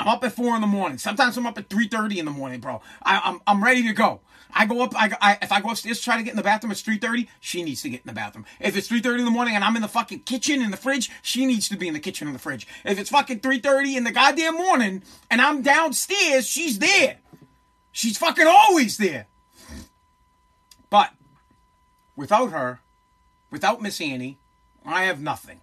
I'm 0.00 0.08
up 0.08 0.24
at 0.24 0.32
four 0.32 0.54
in 0.54 0.62
the 0.62 0.66
morning. 0.66 0.96
Sometimes 0.96 1.36
I'm 1.36 1.46
up 1.46 1.58
at 1.58 1.68
three 1.68 1.86
thirty 1.86 2.18
in 2.18 2.24
the 2.24 2.30
morning, 2.30 2.58
bro. 2.58 2.80
I, 3.02 3.20
I'm 3.22 3.40
I'm 3.46 3.62
ready 3.62 3.82
to 3.86 3.92
go. 3.92 4.20
I 4.50 4.64
go 4.64 4.82
up. 4.82 4.94
I, 4.96 5.14
I 5.20 5.38
if 5.42 5.52
I 5.52 5.60
go 5.60 5.68
upstairs 5.68 6.00
try 6.00 6.16
to 6.16 6.22
get 6.22 6.30
in 6.30 6.38
the 6.38 6.42
bathroom, 6.42 6.72
it's 6.72 6.80
three 6.80 6.96
thirty. 6.96 7.28
She 7.38 7.62
needs 7.62 7.82
to 7.82 7.90
get 7.90 8.00
in 8.00 8.06
the 8.06 8.14
bathroom. 8.14 8.46
If 8.60 8.78
it's 8.78 8.88
three 8.88 9.00
thirty 9.00 9.18
in 9.18 9.26
the 9.26 9.30
morning 9.30 9.54
and 9.54 9.62
I'm 9.62 9.76
in 9.76 9.82
the 9.82 9.88
fucking 9.88 10.20
kitchen 10.20 10.62
in 10.62 10.70
the 10.70 10.78
fridge, 10.78 11.10
she 11.20 11.44
needs 11.44 11.68
to 11.68 11.76
be 11.76 11.86
in 11.86 11.92
the 11.92 12.00
kitchen 12.00 12.28
in 12.28 12.32
the 12.32 12.38
fridge. 12.38 12.66
If 12.82 12.98
it's 12.98 13.10
fucking 13.10 13.40
three 13.40 13.58
thirty 13.58 13.94
in 13.94 14.04
the 14.04 14.10
goddamn 14.10 14.56
morning 14.56 15.02
and 15.30 15.42
I'm 15.42 15.60
downstairs, 15.60 16.46
she's 16.48 16.78
there. 16.78 17.18
She's 17.92 18.16
fucking 18.16 18.46
always 18.46 18.96
there. 18.96 19.26
But 20.88 21.12
without 22.16 22.52
her, 22.52 22.80
without 23.50 23.82
Miss 23.82 24.00
Annie, 24.00 24.38
I 24.82 25.02
have 25.02 25.20
nothing. 25.20 25.60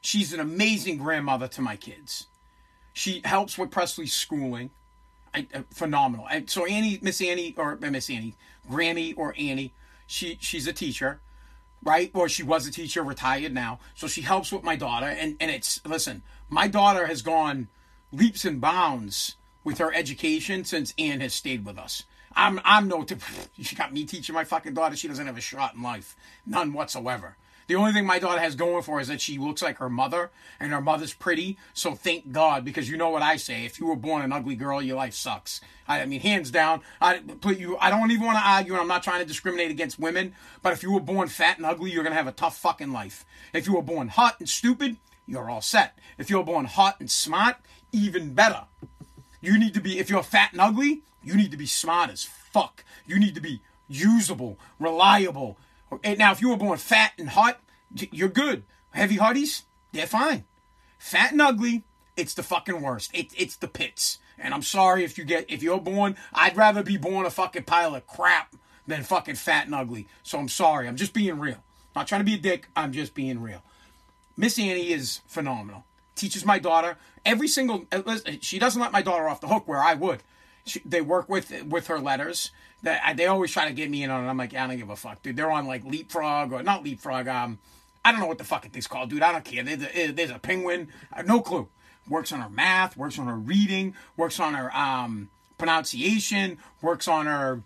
She's 0.00 0.32
an 0.32 0.40
amazing 0.40 0.96
grandmother 0.96 1.48
to 1.48 1.60
my 1.60 1.76
kids. 1.76 2.28
She 2.98 3.20
helps 3.24 3.56
with 3.56 3.70
Presley's 3.70 4.12
schooling. 4.12 4.70
I, 5.32 5.46
uh, 5.54 5.60
phenomenal. 5.70 6.26
I, 6.28 6.44
so 6.48 6.66
Annie, 6.66 6.98
Miss 7.00 7.20
Annie, 7.20 7.54
or 7.56 7.78
uh, 7.80 7.90
Miss 7.92 8.10
Annie, 8.10 8.34
Grammy 8.68 9.14
or 9.16 9.36
Annie, 9.38 9.72
she 10.08 10.36
she's 10.40 10.66
a 10.66 10.72
teacher, 10.72 11.20
right? 11.80 12.10
Or 12.12 12.28
she 12.28 12.42
was 12.42 12.66
a 12.66 12.72
teacher, 12.72 13.04
retired 13.04 13.54
now. 13.54 13.78
So 13.94 14.08
she 14.08 14.22
helps 14.22 14.50
with 14.50 14.64
my 14.64 14.74
daughter, 14.74 15.06
and 15.06 15.36
and 15.38 15.48
it's 15.48 15.80
listen, 15.86 16.22
my 16.48 16.66
daughter 16.66 17.06
has 17.06 17.22
gone 17.22 17.68
leaps 18.10 18.44
and 18.44 18.60
bounds 18.60 19.36
with 19.62 19.78
her 19.78 19.94
education 19.94 20.64
since 20.64 20.92
Ann 20.98 21.20
has 21.20 21.34
stayed 21.34 21.64
with 21.64 21.78
us. 21.78 22.02
I'm 22.34 22.60
I'm 22.64 22.88
no. 22.88 23.04
T- 23.04 23.14
she 23.62 23.76
got 23.76 23.92
me 23.92 24.06
teaching 24.06 24.34
my 24.34 24.42
fucking 24.42 24.74
daughter. 24.74 24.96
She 24.96 25.06
doesn't 25.06 25.24
have 25.24 25.38
a 25.38 25.40
shot 25.40 25.76
in 25.76 25.82
life, 25.82 26.16
none 26.44 26.72
whatsoever. 26.72 27.36
The 27.68 27.76
only 27.76 27.92
thing 27.92 28.06
my 28.06 28.18
daughter 28.18 28.40
has 28.40 28.56
going 28.56 28.82
for 28.82 28.98
is 28.98 29.08
that 29.08 29.20
she 29.20 29.38
looks 29.38 29.62
like 29.62 29.78
her 29.78 29.88
mother, 29.88 30.30
and 30.58 30.72
her 30.72 30.80
mother's 30.80 31.12
pretty. 31.12 31.58
So 31.74 31.94
thank 31.94 32.32
God, 32.32 32.64
because 32.64 32.90
you 32.90 32.96
know 32.96 33.10
what 33.10 33.22
I 33.22 33.36
say: 33.36 33.64
if 33.64 33.78
you 33.78 33.86
were 33.86 33.96
born 33.96 34.22
an 34.22 34.32
ugly 34.32 34.56
girl, 34.56 34.82
your 34.82 34.96
life 34.96 35.14
sucks. 35.14 35.60
I, 35.86 36.00
I 36.00 36.06
mean, 36.06 36.20
hands 36.20 36.50
down. 36.50 36.80
I 37.00 37.18
put 37.18 37.58
you. 37.58 37.76
I 37.78 37.90
don't 37.90 38.10
even 38.10 38.26
want 38.26 38.38
to 38.38 38.44
argue, 38.44 38.72
and 38.72 38.80
I'm 38.80 38.88
not 38.88 39.04
trying 39.04 39.20
to 39.20 39.26
discriminate 39.26 39.70
against 39.70 39.98
women. 39.98 40.34
But 40.62 40.72
if 40.72 40.82
you 40.82 40.92
were 40.92 41.00
born 41.00 41.28
fat 41.28 41.58
and 41.58 41.66
ugly, 41.66 41.90
you're 41.90 42.02
gonna 42.02 42.16
have 42.16 42.26
a 42.26 42.32
tough 42.32 42.56
fucking 42.56 42.90
life. 42.90 43.24
If 43.52 43.66
you 43.66 43.74
were 43.74 43.82
born 43.82 44.08
hot 44.08 44.40
and 44.40 44.48
stupid, 44.48 44.96
you're 45.26 45.50
all 45.50 45.60
set. 45.60 45.96
If 46.16 46.30
you're 46.30 46.44
born 46.44 46.64
hot 46.64 46.96
and 46.98 47.10
smart, 47.10 47.56
even 47.92 48.34
better. 48.34 48.64
You 49.40 49.58
need 49.58 49.74
to 49.74 49.80
be, 49.80 49.98
if 49.98 50.10
you're 50.10 50.22
fat 50.22 50.52
and 50.52 50.60
ugly, 50.60 51.02
you 51.22 51.36
need 51.36 51.50
to 51.52 51.56
be 51.56 51.66
smart 51.66 52.10
as 52.10 52.24
fuck. 52.24 52.84
You 53.06 53.18
need 53.18 53.34
to 53.34 53.40
be 53.40 53.60
usable, 53.88 54.58
reliable. 54.80 55.58
Now, 56.18 56.32
if 56.32 56.40
you 56.40 56.50
were 56.50 56.56
born 56.56 56.78
fat 56.78 57.12
and 57.18 57.30
hot, 57.30 57.60
you're 58.12 58.28
good. 58.28 58.64
Heavy 58.90 59.16
hearties, 59.16 59.64
they're 59.92 60.06
fine. 60.06 60.44
Fat 60.98 61.32
and 61.32 61.40
ugly, 61.42 61.84
it's 62.16 62.34
the 62.34 62.42
fucking 62.42 62.82
worst. 62.82 63.10
It, 63.14 63.32
it's 63.36 63.56
the 63.56 63.68
pits. 63.68 64.18
And 64.38 64.54
I'm 64.54 64.62
sorry 64.62 65.04
if 65.04 65.18
you 65.18 65.24
get 65.24 65.50
if 65.50 65.62
you're 65.62 65.80
born. 65.80 66.16
I'd 66.32 66.56
rather 66.56 66.82
be 66.82 66.96
born 66.96 67.26
a 67.26 67.30
fucking 67.30 67.64
pile 67.64 67.94
of 67.94 68.06
crap 68.06 68.54
than 68.86 69.02
fucking 69.02 69.34
fat 69.36 69.66
and 69.66 69.74
ugly. 69.74 70.06
So 70.22 70.38
I'm 70.38 70.48
sorry. 70.48 70.86
I'm 70.88 70.96
just 70.96 71.12
being 71.12 71.38
real. 71.38 71.62
Not 71.96 72.06
trying 72.06 72.20
to 72.20 72.24
be 72.24 72.34
a 72.34 72.38
dick. 72.38 72.68
I'm 72.76 72.92
just 72.92 73.14
being 73.14 73.40
real. 73.40 73.62
Miss 74.36 74.58
Annie 74.58 74.92
is 74.92 75.20
phenomenal. 75.26 75.84
Teaches 76.14 76.44
my 76.44 76.58
daughter 76.58 76.96
every 77.24 77.48
single. 77.48 77.86
uh, 77.90 78.02
She 78.40 78.58
doesn't 78.58 78.80
let 78.80 78.92
my 78.92 79.02
daughter 79.02 79.28
off 79.28 79.40
the 79.40 79.48
hook 79.48 79.66
where 79.66 79.80
I 79.80 79.94
would. 79.94 80.22
She, 80.68 80.80
they 80.84 81.00
work 81.00 81.28
with 81.28 81.64
with 81.64 81.86
her 81.88 81.98
letters. 81.98 82.50
That 82.82 83.16
they 83.16 83.26
always 83.26 83.50
try 83.50 83.66
to 83.66 83.74
get 83.74 83.90
me 83.90 84.04
in 84.04 84.10
on 84.10 84.24
it. 84.24 84.28
I'm 84.28 84.36
like, 84.36 84.54
I 84.54 84.66
don't 84.66 84.76
give 84.76 84.90
a 84.90 84.96
fuck, 84.96 85.22
dude. 85.22 85.36
They're 85.36 85.50
on 85.50 85.66
like 85.66 85.84
Leapfrog 85.84 86.52
or 86.52 86.62
not 86.62 86.84
Leapfrog. 86.84 87.26
Um, 87.26 87.58
I 88.04 88.12
don't 88.12 88.20
know 88.20 88.26
what 88.26 88.38
the 88.38 88.44
fuck 88.44 88.64
it 88.64 88.72
thing's 88.72 88.86
called, 88.86 89.10
dude. 89.10 89.22
I 89.22 89.32
don't 89.32 89.44
care. 89.44 89.64
There's 89.64 89.82
a, 89.82 90.12
there's 90.12 90.30
a 90.30 90.38
penguin. 90.38 90.88
I 91.12 91.22
no 91.22 91.40
clue. 91.40 91.68
Works 92.08 92.32
on 92.32 92.40
her 92.40 92.48
math. 92.48 92.96
Works 92.96 93.18
on 93.18 93.26
her 93.26 93.36
reading. 93.36 93.94
Works 94.16 94.38
on 94.38 94.54
her 94.54 94.74
um 94.76 95.28
pronunciation. 95.58 96.58
Works 96.80 97.08
on 97.08 97.26
her 97.26 97.62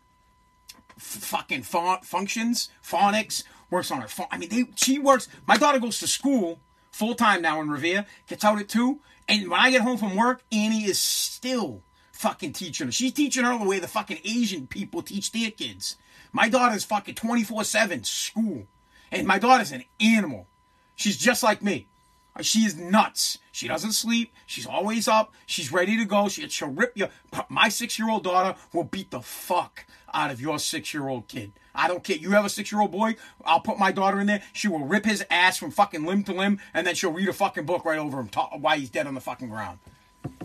f- 0.97 1.23
fucking 1.23 1.62
font 1.62 2.05
functions, 2.05 2.71
phonics, 2.83 3.45
works 3.71 3.91
on 3.91 4.01
her 4.01 4.09
phone. 4.09 4.27
I 4.31 4.38
mean, 4.38 4.49
they 4.49 4.65
she 4.77 4.99
works. 4.99 5.29
My 5.47 5.57
daughter 5.57 5.79
goes 5.79 5.99
to 6.01 6.07
school 6.07 6.61
full 6.91 7.15
time 7.15 7.43
now 7.43 7.61
in 7.61 7.71
Revere, 7.71 8.07
gets 8.29 8.45
out 8.45 8.61
at 8.61 8.69
two, 8.69 9.01
and 9.29 9.51
when 9.51 9.61
I 9.61 9.71
get 9.71 9.83
home 9.83 9.99
from 9.99 10.17
work, 10.17 10.43
Annie 10.53 10.85
is 10.85 10.99
still 10.99 11.83
fucking 12.23 12.53
teaching 12.53 12.87
her. 12.87 12.93
She's 12.93 13.13
teaching 13.13 13.45
her 13.45 13.59
the 13.59 13.65
way 13.65 13.81
the 13.81 13.89
fucking 13.89 14.21
Asian 14.25 14.69
people 14.69 15.03
teach 15.03 15.33
their 15.33 15.51
kids. 15.51 15.97
My 16.33 16.49
daughter's 16.49 16.85
fucking 16.85 17.17
twenty 17.17 17.43
four 17.43 17.65
seven 17.65 18.05
school, 18.05 18.67
and 19.11 19.27
my 19.27 19.39
daughter's 19.39 19.73
an 19.73 19.85
animal. 20.01 20.47
She's 20.95 21.17
just 21.17 21.43
like 21.43 21.63
me. 21.63 21.89
Uh, 22.35 22.43
she 22.43 22.61
is 22.61 22.79
nuts. 22.79 23.39
She 23.51 23.69
doesn't 23.69 23.93
sleep. 23.93 24.33
She's 24.47 24.67
always 24.67 25.09
up. 25.09 25.35
She's 25.47 25.73
ready 25.73 25.99
to 25.99 26.05
go. 26.05 26.29
She, 26.29 26.49
she'll 26.49 26.69
rip 26.69 26.93
you. 26.95 27.09
My 27.49 27.69
six 27.69 27.99
year 27.99 28.09
old 28.09 28.25
daughter 28.25 28.59
will 28.73 28.85
beat 28.85 29.11
the 29.11 29.21
fuck 29.21 29.85
out 30.15 30.31
of 30.31 30.41
your 30.41 30.59
six 30.59 30.95
year 30.95 31.09
old 31.09 31.29
kid. 31.29 31.53
I 31.75 31.89
don't 31.89 32.05
care. 32.05 32.17
You 32.17 32.31
have 32.31 32.45
a 32.45 32.49
six 32.49 32.71
year 32.71 32.81
old 32.81 32.93
boy, 32.93 33.17
I'll 33.45 33.61
put 33.61 33.79
my 33.79 33.93
daughter 33.93 34.21
in 34.21 34.29
there. 34.29 34.43
She 34.53 34.69
will 34.69 34.85
rip 34.85 35.05
his 35.05 35.25
ass 35.31 35.59
from 35.59 35.71
fucking 35.71 36.05
limb 36.05 36.23
to 36.25 36.33
limb, 36.33 36.61
and 36.73 36.87
then 36.87 36.95
she'll 36.95 37.13
read 37.13 37.29
a 37.29 37.33
fucking 37.33 37.67
book 37.67 37.85
right 37.85 37.99
over 37.99 38.21
him 38.21 38.31
while 38.61 38.79
he's 38.79 38.91
dead 38.91 39.07
on 39.07 39.15
the 39.15 39.21
fucking 39.21 39.49
ground. 39.49 39.79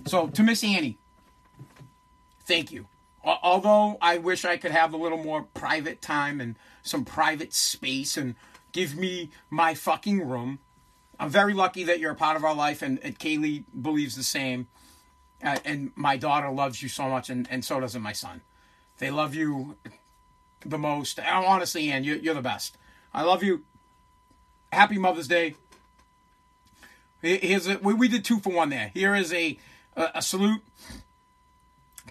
So, 0.06 0.28
to 0.28 0.44
Miss 0.44 0.64
Annie, 0.64 0.98
thank 2.48 2.72
you. 2.72 2.88
Although 3.24 3.98
I 4.02 4.18
wish 4.18 4.46
I 4.46 4.58
could 4.58 4.72
have 4.72 4.94
a 4.94 4.98
little 4.98 5.18
more 5.18 5.44
private 5.44 6.02
time 6.02 6.40
and 6.40 6.56
some 6.82 7.04
private 7.04 7.54
space 7.54 8.16
and 8.16 8.36
give 8.72 8.96
me 8.96 9.32
my 9.50 9.74
fucking 9.74 10.28
room. 10.28 10.60
I'm 11.20 11.30
very 11.30 11.54
lucky 11.54 11.84
that 11.84 12.00
you're 12.00 12.12
a 12.12 12.16
part 12.16 12.38
of 12.38 12.44
our 12.46 12.54
life, 12.54 12.82
and, 12.82 13.00
and 13.04 13.18
Kaylee 13.20 13.66
believes 13.82 14.16
the 14.16 14.24
same. 14.24 14.68
Uh, 15.44 15.58
and 15.66 15.92
my 15.96 16.16
daughter 16.16 16.50
loves 16.50 16.82
you 16.82 16.90
so 16.90 17.10
much, 17.10 17.30
and, 17.30 17.48
and 17.52 17.66
so 17.66 17.80
does 17.80 17.98
my 17.98 18.14
son. 18.14 18.42
They 19.00 19.12
love 19.12 19.36
you 19.36 19.76
the 20.62 20.78
most. 20.78 21.20
And 21.20 21.46
honestly, 21.46 21.92
Ann, 21.92 22.04
you're, 22.04 22.18
you're 22.18 22.34
the 22.34 22.42
best. 22.42 22.78
I 23.14 23.24
love 23.24 23.44
you. 23.44 23.64
Happy 24.72 24.98
Mother's 24.98 25.28
Day. 25.28 25.56
Here's 27.22 27.68
a, 27.68 27.78
we, 27.80 27.94
we 27.94 28.08
did 28.08 28.24
two 28.24 28.40
for 28.40 28.54
one 28.54 28.70
there. 28.70 28.92
Here 28.94 29.16
is 29.16 29.34
a 29.34 29.58
a, 29.98 30.12
a 30.16 30.22
salute 30.22 30.62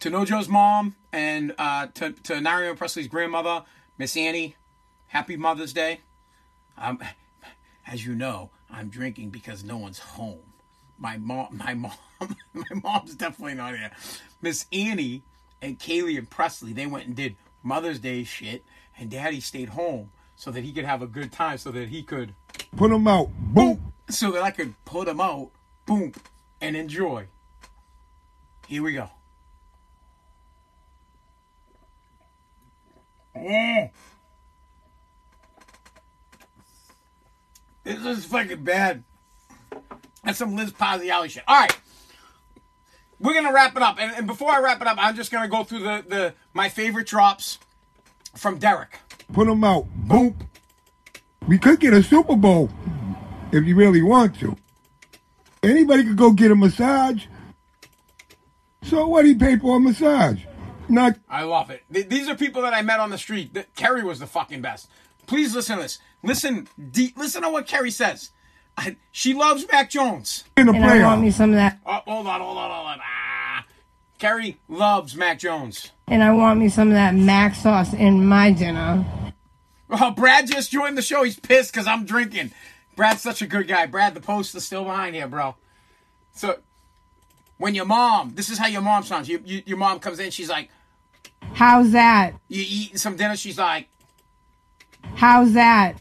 to 0.00 0.11
Nojo's 0.11 0.48
mom 0.48 0.94
and 1.12 1.54
uh, 1.59 1.87
to 1.94 2.12
to 2.12 2.35
Nario 2.35 2.76
Presley's 2.76 3.09
grandmother, 3.09 3.64
Miss 3.98 4.16
Annie. 4.16 4.56
Happy 5.09 5.37
Mother's 5.37 5.72
Day. 5.72 6.00
Um, 6.76 6.98
as 7.87 8.04
you 8.04 8.14
know, 8.14 8.50
I'm 8.70 8.88
drinking 8.88 9.30
because 9.30 9.62
no 9.64 9.76
one's 9.76 10.00
home. 10.00 10.40
My 10.98 11.16
mom, 11.16 11.61
my 11.64 11.74
mom, 11.74 11.92
my 12.52 12.64
mom's 12.82 13.14
definitely 13.14 13.54
not 13.54 13.76
here. 13.76 13.92
Miss 14.42 14.66
Annie 14.72 15.22
and 15.62 15.78
Kaylee 15.78 16.18
and 16.18 16.28
Presley, 16.28 16.72
they 16.72 16.87
went 16.87 17.06
and 17.06 17.14
did 17.14 17.37
Mother's 17.62 18.00
Day 18.00 18.24
shit, 18.24 18.64
and 18.98 19.11
Daddy 19.11 19.40
stayed 19.40 19.70
home 19.70 20.11
so 20.35 20.50
that 20.50 20.64
he 20.64 20.72
could 20.72 20.85
have 20.85 21.02
a 21.02 21.06
good 21.06 21.32
time, 21.32 21.56
so 21.59 21.70
that 21.70 21.88
he 21.88 22.02
could, 22.02 22.35
Put 22.76 22.90
them 22.90 23.06
out. 23.09 23.30
Boom. 23.38 23.92
so 24.11 24.30
that 24.32 24.42
I 24.42 24.50
could 24.50 24.74
put 24.85 25.06
them 25.06 25.20
out, 25.20 25.50
boom, 25.87 26.12
and 26.61 26.76
enjoy. 26.76 27.26
Here 28.66 28.82
we 28.82 28.92
go. 28.92 29.09
This 37.85 38.04
is 38.04 38.24
fucking 38.24 38.64
bad. 38.64 39.04
That's 40.24 40.38
some 40.38 40.56
Liz 40.56 40.72
Parziale 40.72 41.30
shit. 41.30 41.44
All 41.46 41.56
right. 41.56 41.76
We're 43.20 43.35
gonna 43.35 43.52
wrap 43.52 43.76
it 43.76 43.82
up, 43.82 43.96
and, 43.98 44.12
and 44.14 44.26
before 44.26 44.50
I 44.50 44.61
wrap 44.61 44.80
it 44.82 44.87
up, 44.87 44.98
I'm 45.00 45.16
just 45.16 45.30
gonna 45.30 45.48
go 45.48 45.64
through 45.64 45.80
the, 45.80 46.04
the 46.06 46.35
my 46.52 46.68
favorite 46.68 47.06
drops 47.06 47.59
from 48.35 48.59
Derek. 48.59 48.98
Put 49.32 49.46
them 49.46 49.64
out. 49.64 49.87
Boom. 49.94 50.37
We 51.46 51.59
could 51.59 51.80
get 51.80 51.94
a 51.94 52.02
Super 52.02 52.37
Bowl 52.37 52.70
if 53.52 53.64
you 53.64 53.76
really 53.76 54.02
want 54.02 54.38
to. 54.40 54.56
Anybody 55.62 56.04
could 56.04 56.16
go 56.16 56.32
get 56.32 56.50
a 56.50 56.56
massage. 56.56 57.26
So 58.82 59.06
what 59.06 59.22
do 59.22 59.28
you 59.28 59.38
pay 59.38 59.56
for 59.56 59.76
a 59.76 59.80
massage? 59.80 60.45
Not 60.88 61.16
I 61.29 61.42
love 61.42 61.70
it. 61.70 61.83
Th- 61.92 62.09
These 62.09 62.29
are 62.29 62.35
people 62.35 62.62
that 62.62 62.75
I 62.75 62.83
met 62.83 63.01
on 63.01 63.11
the 63.11 63.18
street. 63.18 63.55
Th- 63.55 63.66
Kerry 63.77 64.05
was 64.05 64.18
the 64.18 64.27
fucking 64.27 64.61
best. 64.62 64.88
Please 65.27 65.55
listen 65.55 65.77
to 65.77 65.83
this. 65.83 65.99
Listen, 66.22 66.68
deep, 66.90 67.16
listen 67.18 67.42
to 67.42 67.51
what 67.51 67.66
Kerry 67.66 67.90
says. 67.90 68.31
I, 68.79 68.96
she 69.11 69.35
loves 69.35 69.66
Mac 69.72 69.90
Jones. 69.90 70.44
in 70.57 70.66
the 70.66 70.72
And 70.75 70.85
I 70.85 71.03
want 71.03 71.22
me 71.22 71.31
some 71.31 71.51
of 71.51 71.57
that. 71.57 71.79
Oh, 71.87 72.01
hold 72.07 72.27
on, 72.27 72.40
hold 72.40 72.59
on, 72.59 72.70
hold 72.70 72.87
on. 72.88 72.99
Ah. 73.03 73.64
Kerry 74.18 74.59
loves 74.68 75.16
Mac 75.16 75.38
Jones. 75.38 75.90
And 76.09 76.22
I 76.22 76.33
want 76.33 76.61
me 76.61 76.68
some 76.68 76.88
of 76.88 76.94
that 76.94 77.14
mac 77.14 77.55
sauce 77.55 77.92
in 77.92 78.27
my 78.27 78.51
dinner. 78.53 79.05
Oh, 79.90 80.11
Brad 80.11 80.46
just 80.46 80.70
joined 80.70 80.96
the 80.99 81.03
show. 81.03 81.22
He's 81.22 81.38
pissed 81.38 81.72
because 81.72 81.87
I'm 81.87 82.05
drinking. 82.05 82.53
Brad's 82.96 83.22
such 83.22 83.42
a 83.42 83.46
good 83.46 83.68
guy. 83.68 83.87
Brad, 83.87 84.14
the 84.14 84.20
post 84.20 84.55
is 84.55 84.64
still 84.64 84.85
behind 84.85 85.14
here, 85.14 85.29
bro. 85.29 85.55
So, 86.33 86.59
when 87.59 87.75
your 87.75 87.85
mom, 87.87 88.33
this 88.35 88.49
is 88.51 88.59
how 88.59 88.66
your 88.66 88.83
mom 88.83 89.03
sounds. 89.05 89.29
You, 89.29 89.40
you, 89.44 89.62
your 89.66 89.79
mom 89.79 90.01
comes 90.01 90.18
in, 90.18 90.31
she's 90.31 90.49
like, 90.51 90.70
How's 91.56 91.92
that? 91.92 92.34
you 92.48 92.62
eating 92.68 92.98
some 92.98 93.16
dinner? 93.16 93.34
She's 93.34 93.56
like, 93.56 93.88
How's 95.14 95.54
that? 95.54 95.94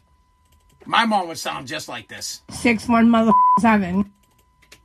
my 0.85 1.05
mom 1.05 1.29
would 1.29 1.37
sound 1.37 1.65
just 1.65 1.87
like 1.87 2.09
this. 2.09 2.41
Six 2.51 2.89
one 2.89 3.09
mother 3.09 3.31
seven. 3.61 4.11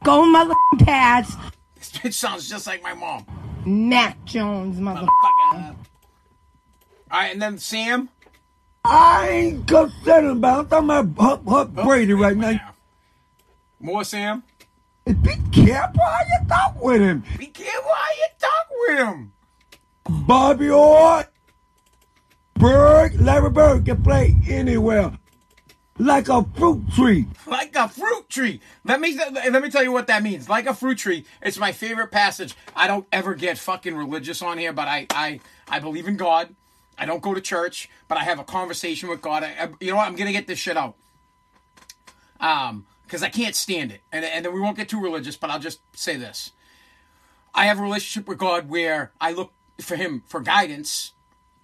Go 0.04 0.24
mother 0.24 0.54
Pats. 0.78 1.34
This 1.74 1.90
bitch 1.90 2.12
sounds 2.14 2.48
just 2.48 2.68
like 2.68 2.84
my 2.84 2.94
mom. 2.94 3.26
Mac 3.66 4.24
Jones 4.24 4.78
mother. 4.78 5.08
All 5.52 5.74
right, 7.10 7.32
and 7.32 7.42
then 7.42 7.58
Sam. 7.58 8.08
I 8.84 9.28
ain't 9.28 9.66
concerned 9.66 10.28
about. 10.28 10.72
I'm 10.72 10.86
talking 10.86 11.10
about 11.10 11.20
Huck, 11.20 11.42
Huck 11.48 11.70
oh, 11.78 11.84
Brady 11.84 12.12
right 12.12 12.36
now. 12.36 12.74
More 13.80 14.04
Sam. 14.04 14.44
Be 15.04 15.34
careful 15.50 16.04
how 16.04 16.20
you 16.28 16.46
talk 16.48 16.80
with 16.80 17.00
him. 17.00 17.24
Be 17.38 17.46
careful 17.46 17.90
how 17.92 18.14
you 18.16 18.26
talk 18.38 18.66
with 18.70 18.98
him. 19.00 19.32
Bobby 20.10 20.68
Orr, 20.70 21.24
Bird, 22.54 23.20
Larry 23.20 23.50
Bird 23.50 23.84
can 23.84 24.02
play 24.02 24.34
anywhere. 24.48 25.12
Like 25.98 26.28
a 26.28 26.44
fruit 26.56 26.82
tree. 26.94 27.26
Like 27.46 27.76
a 27.76 27.88
fruit 27.88 28.28
tree. 28.28 28.60
Let 28.84 29.00
me 29.00 29.16
let 29.16 29.62
me 29.62 29.70
tell 29.70 29.84
you 29.84 29.92
what 29.92 30.06
that 30.08 30.22
means. 30.22 30.48
Like 30.48 30.66
a 30.66 30.74
fruit 30.74 30.98
tree. 30.98 31.26
It's 31.42 31.58
my 31.58 31.72
favorite 31.72 32.10
passage. 32.10 32.56
I 32.74 32.86
don't 32.88 33.06
ever 33.12 33.34
get 33.34 33.56
fucking 33.58 33.94
religious 33.94 34.40
on 34.42 34.58
here, 34.58 34.72
but 34.72 34.88
I 34.88 35.06
I 35.10 35.40
I 35.68 35.78
believe 35.78 36.08
in 36.08 36.16
God. 36.16 36.54
I 36.98 37.04
don't 37.06 37.22
go 37.22 37.32
to 37.34 37.40
church, 37.40 37.88
but 38.08 38.18
I 38.18 38.24
have 38.24 38.38
a 38.38 38.44
conversation 38.44 39.08
with 39.10 39.20
God. 39.22 39.44
I, 39.44 39.48
I- 39.60 39.68
you 39.80 39.90
know 39.90 39.96
what? 39.96 40.08
I'm 40.08 40.16
gonna 40.16 40.32
get 40.32 40.46
this 40.46 40.58
shit 40.58 40.76
out. 40.76 40.96
Um, 42.40 42.86
because 43.04 43.22
I 43.22 43.28
can't 43.28 43.54
stand 43.54 43.92
it, 43.92 44.00
and 44.10 44.24
and 44.24 44.44
then 44.44 44.52
we 44.54 44.60
won't 44.60 44.76
get 44.76 44.88
too 44.88 45.00
religious. 45.00 45.36
But 45.36 45.50
I'll 45.50 45.58
just 45.60 45.80
say 45.94 46.16
this: 46.16 46.52
I 47.54 47.66
have 47.66 47.78
a 47.78 47.82
relationship 47.82 48.26
with 48.26 48.38
God 48.38 48.70
where 48.70 49.12
I 49.20 49.32
look 49.32 49.52
for 49.80 49.96
Him 49.96 50.22
for 50.26 50.40
guidance, 50.40 51.12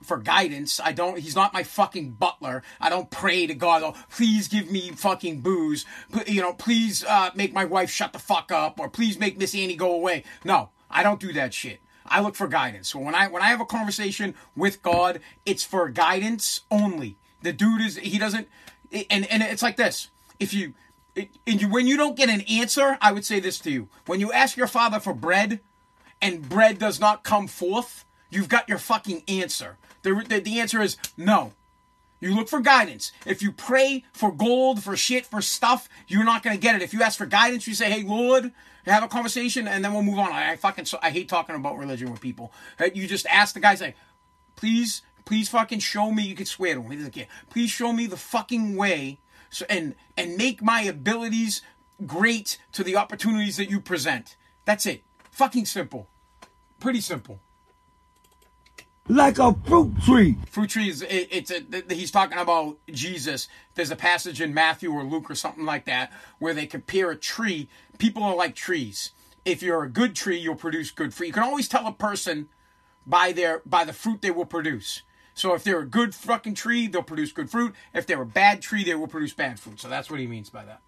for 0.03 0.19
guidance. 0.19 0.81
I 0.81 0.93
don't. 0.93 1.19
He's 1.19 1.37
not 1.37 1.53
my 1.53 1.63
fucking 1.63 2.13
butler. 2.13 2.63
I 2.81 2.91
don't 2.91 3.11
pray 3.11 3.47
to 3.47 3.55
God. 3.55 3.83
Oh, 3.83 3.95
please 4.11 4.49
give 4.49 4.71
me 4.71 4.91
fucking 4.91 5.41
booze. 5.41 5.85
P- 6.13 6.33
You 6.33 6.43
know, 6.43 6.53
please 6.53 7.05
uh, 7.05 7.31
make 7.35 7.53
my 7.53 7.65
wife 7.65 7.91
shut 7.91 8.13
the 8.13 8.19
fuck 8.19 8.53
up, 8.53 8.79
or 8.79 8.89
please 8.89 9.19
make 9.19 9.39
Miss 9.39 9.55
Annie 9.55 9.77
go 9.77 9.93
away. 9.95 10.25
No, 10.45 10.71
I 10.91 11.03
don't 11.03 11.21
do 11.21 11.33
that 11.33 11.55
shit. 11.55 11.81
I 12.09 12.21
look 12.21 12.37
for 12.37 12.47
guidance. 12.47 12.89
So 12.91 12.99
when 13.01 13.15
I 13.15 13.27
when 13.29 13.43
I 13.43 13.47
have 13.47 13.61
a 13.61 13.67
conversation 13.67 14.35
with 14.55 14.83
God, 14.83 15.21
it's 15.45 15.65
for 15.65 15.89
guidance 15.89 16.61
only. 16.71 17.17
The 17.43 17.53
dude 17.53 17.81
is 17.81 17.97
he 17.97 18.19
doesn't, 18.19 18.49
and 18.93 19.27
and 19.31 19.43
it's 19.43 19.63
like 19.63 19.77
this. 19.77 20.09
If 20.39 20.55
you 20.55 20.75
and 21.17 21.61
you, 21.61 21.69
when 21.69 21.87
you 21.87 21.97
don't 21.97 22.17
get 22.17 22.29
an 22.29 22.43
answer, 22.43 22.99
I 23.01 23.13
would 23.13 23.25
say 23.25 23.41
this 23.41 23.59
to 23.61 23.71
you: 23.71 23.89
when 24.07 24.21
you 24.21 24.31
ask 24.33 24.57
your 24.57 24.67
father 24.67 25.01
for 25.01 25.15
bread, 25.15 25.61
and 26.23 26.49
bread 26.49 26.79
does 26.79 27.01
not 27.01 27.25
come 27.25 27.47
forth, 27.47 28.05
you've 28.31 28.49
got 28.49 28.69
your 28.69 28.79
fucking 28.79 29.23
answer. 29.29 29.79
The, 30.03 30.25
the, 30.29 30.41
the 30.41 30.61
answer 30.61 30.81
is 30.81 30.97
no. 31.17 31.53
You 32.21 32.35
look 32.35 32.49
for 32.49 32.61
guidance. 32.61 33.13
If 33.27 33.43
you 33.43 33.53
pray 33.53 34.05
for 34.13 34.33
gold, 34.33 34.83
for 34.83 34.97
shit, 34.97 35.27
for 35.27 35.43
stuff, 35.43 35.89
you're 36.09 36.25
not 36.25 36.43
going 36.43 36.57
to 36.57 36.61
get 36.61 36.75
it. 36.75 36.83
If 36.83 36.95
you 36.95 37.03
ask 37.03 37.19
for 37.19 37.27
guidance, 37.27 37.67
you 37.67 37.75
say, 37.75 37.91
"Hey, 37.91 38.03
Lord," 38.03 38.53
have 38.87 39.03
a 39.03 39.09
conversation, 39.09 39.69
and 39.69 39.85
then 39.85 39.93
we'll 39.93 40.03
move 40.03 40.19
on. 40.19 40.33
I, 40.33 40.53
I 40.53 40.57
fucking 40.57 40.87
I 41.03 41.11
hate 41.11 41.29
talking 41.29 41.55
about 41.55 41.77
religion 41.77 42.11
with 42.11 42.21
people. 42.21 42.53
You 42.95 43.07
just 43.07 43.27
ask 43.27 43.53
the 43.53 43.61
guy, 43.61 43.75
say, 43.75 43.95
"Please, 44.57 45.03
please, 45.27 45.49
fucking 45.51 45.81
show 45.81 46.11
me." 46.11 46.23
You 46.23 46.35
can 46.35 46.47
swear 46.47 46.75
to 46.75 46.81
him. 46.81 46.91
He 46.91 46.97
doesn't 46.97 47.13
care. 47.13 47.27
Please 47.51 47.71
show 47.71 47.93
me 47.93 48.07
the 48.07 48.17
fucking 48.17 48.77
way, 48.77 49.19
so 49.51 49.67
and 49.69 49.95
and 50.17 50.37
make 50.37 50.63
my 50.63 50.83
abilities 50.83 51.61
great 52.07 52.59
to 52.73 52.83
the 52.83 52.97
opportunities 52.97 53.59
that 53.59 53.71
you 53.71 53.81
present. 53.81 54.37
That's 54.65 54.87
it. 54.87 55.03
Fucking 55.31 55.67
simple. 55.67 56.09
Pretty 56.81 57.01
simple. 57.01 57.41
Like 59.09 59.39
a 59.39 59.55
fruit 59.67 60.03
tree. 60.03 60.37
fruit 60.51 60.71
trees 60.71 61.01
it, 61.01 61.29
it's 61.31 61.51
a, 61.53 61.61
th- 61.61 61.85
he's 61.91 62.11
talking 62.11 62.39
about 62.39 62.79
jesus. 62.91 63.47
There's 63.77 63.93
a 63.93 63.97
passage 63.97 64.41
in 64.41 64.53
matthew 64.53 64.91
or 64.91 65.05
luke 65.05 65.31
or 65.31 65.37
something 65.37 65.65
like 65.65 65.85
that 65.85 66.13
where 66.41 66.53
they 66.53 66.67
compare 66.67 67.13
a 67.13 67.17
tree. 67.17 67.69
People 67.99 68.25
are 68.25 68.35
like 68.35 68.57
trees. 68.57 69.13
If 69.45 69.63
you're 69.63 69.85
a 69.85 69.89
good 69.89 70.17
tree 70.17 70.39
you'll 70.39 70.57
produce 70.57 70.91
good 70.91 71.15
fruit. 71.15 71.29
You 71.29 71.33
can 71.33 71.45
always 71.45 71.69
tell 71.69 71.87
a 71.87 71.93
person 71.93 72.49
by 73.07 73.31
their 73.31 73.63
by 73.65 73.85
the 73.85 73.93
fruit 73.93 74.23
they 74.23 74.33
will 74.33 74.45
produce. 74.45 75.03
So 75.35 75.55
if 75.55 75.63
they're 75.63 75.81
a 75.81 75.87
good 75.87 76.13
fucking 76.13 76.55
tree 76.55 76.89
they'll 76.89 77.05
produce 77.05 77.31
good 77.31 77.49
fruit. 77.49 77.77
If 77.95 78.09
they're 78.09 78.23
a 78.23 78.27
bad 78.27 78.61
tree 78.61 78.83
they 78.83 78.97
will 78.97 79.07
produce 79.07 79.33
bad 79.33 79.61
fruit. 79.61 79.79
So 79.81 79.89
that's 79.89 80.11
what 80.11 80.19
he 80.19 80.27
means 80.27 80.51
by 80.51 80.65
that. 80.65 80.81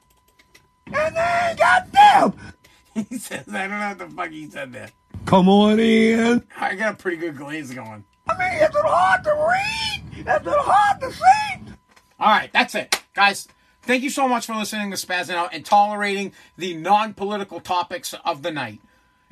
And 0.87 1.15
then, 1.15 1.57
goddamn, 1.57 2.55
he 3.09 3.19
says 3.19 3.45
i 3.55 3.69
don't 3.69 3.79
know 3.79 3.89
what 3.91 3.99
the 3.99 4.07
fuck 4.09 4.31
he 4.31 4.51
said 4.51 4.73
there. 4.73 4.91
Come 5.25 5.49
on 5.49 5.79
in. 5.79 6.43
i 6.59 6.75
got 6.75 6.95
a 6.95 6.97
pretty 6.97 7.19
good 7.19 7.37
glaze 7.37 7.73
going 7.73 8.05
I 8.29 8.39
mean, 8.39 8.63
is 8.63 8.69
it 8.69 8.85
hard 8.85 9.25
to 9.25 9.33
read? 9.33 10.19
Is 10.19 10.47
it 10.47 10.59
hard 10.59 11.01
to 11.01 11.13
see? 11.13 11.73
All 12.21 12.29
right, 12.29 12.53
that's 12.53 12.75
it, 12.75 13.03
guys. 13.15 13.49
Thank 13.83 14.03
you 14.03 14.11
so 14.11 14.29
much 14.29 14.47
for 14.47 14.55
listening 14.55 14.91
to 14.91 14.97
Spazzing 14.97 15.35
Out 15.35 15.55
and 15.55 15.65
tolerating 15.65 16.33
the 16.57 16.75
non-political 16.75 17.61
topics 17.61 18.15
of 18.25 18.43
the 18.43 18.51
night. 18.51 18.81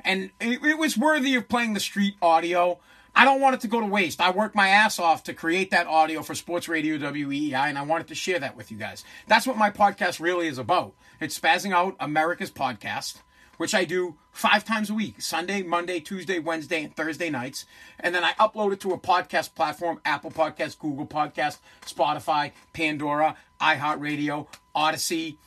And 0.01 0.31
it, 0.39 0.63
it 0.63 0.77
was 0.77 0.97
worthy 0.97 1.35
of 1.35 1.47
playing 1.47 1.73
the 1.73 1.79
street 1.79 2.15
audio. 2.21 2.79
I 3.13 3.25
don't 3.25 3.41
want 3.41 3.55
it 3.55 3.61
to 3.61 3.67
go 3.67 3.79
to 3.79 3.85
waste. 3.85 4.21
I 4.21 4.31
worked 4.31 4.55
my 4.55 4.69
ass 4.69 4.99
off 4.99 5.23
to 5.23 5.33
create 5.33 5.71
that 5.71 5.87
audio 5.87 6.23
for 6.23 6.33
Sports 6.33 6.67
Radio 6.67 6.97
WEEI, 6.97 7.67
and 7.67 7.77
I 7.77 7.83
wanted 7.83 8.07
to 8.07 8.15
share 8.15 8.39
that 8.39 8.55
with 8.55 8.71
you 8.71 8.77
guys. 8.77 9.03
That's 9.27 9.45
what 9.45 9.57
my 9.57 9.69
podcast 9.69 10.19
really 10.19 10.47
is 10.47 10.57
about. 10.57 10.93
It's 11.19 11.37
Spazzing 11.37 11.73
Out 11.73 11.95
America's 11.99 12.51
podcast 12.51 13.17
which 13.57 13.75
I 13.75 13.83
do 13.85 14.15
five 14.31 14.63
times 14.63 14.89
a 14.89 14.93
week 14.93 15.21
Sunday, 15.21 15.61
Monday, 15.63 15.99
Tuesday, 15.99 16.39
Wednesday, 16.39 16.83
and 16.83 16.95
Thursday 16.95 17.29
nights. 17.29 17.65
And 17.99 18.15
then 18.15 18.23
I 18.23 18.31
upload 18.33 18.73
it 18.73 18.79
to 18.81 18.93
a 18.93 18.99
podcast 18.99 19.55
platform 19.55 19.99
Apple 20.05 20.31
Podcast, 20.31 20.79
Google 20.79 21.07
Podcast, 21.07 21.57
Spotify, 21.85 22.51
Pandora, 22.73 23.35
iHeartRadio, 23.59 24.47
Odysee. 24.75 25.37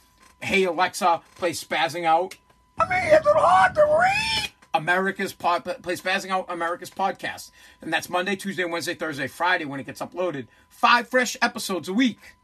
Hey 0.42 0.64
Alexa, 0.64 1.20
play 1.36 1.52
Spazzing 1.52 2.04
Out. 2.04 2.36
I 2.78 2.88
mean, 2.88 3.14
is 3.14 3.26
it 3.26 3.36
hard 3.36 3.74
to 3.74 3.82
read? 3.82 4.50
America's 4.72 5.32
pod, 5.32 5.64
play 5.64 5.96
Spazzing 5.96 6.30
Out 6.30 6.46
America's 6.48 6.90
podcast. 6.90 7.50
And 7.82 7.92
that's 7.92 8.08
Monday, 8.08 8.36
Tuesday, 8.36 8.64
Wednesday, 8.64 8.94
Thursday, 8.94 9.26
Friday 9.26 9.64
when 9.64 9.80
it 9.80 9.86
gets 9.86 10.00
uploaded. 10.00 10.46
Five 10.68 11.08
fresh 11.08 11.36
episodes 11.42 11.88
a 11.88 11.92
week. 11.92 12.36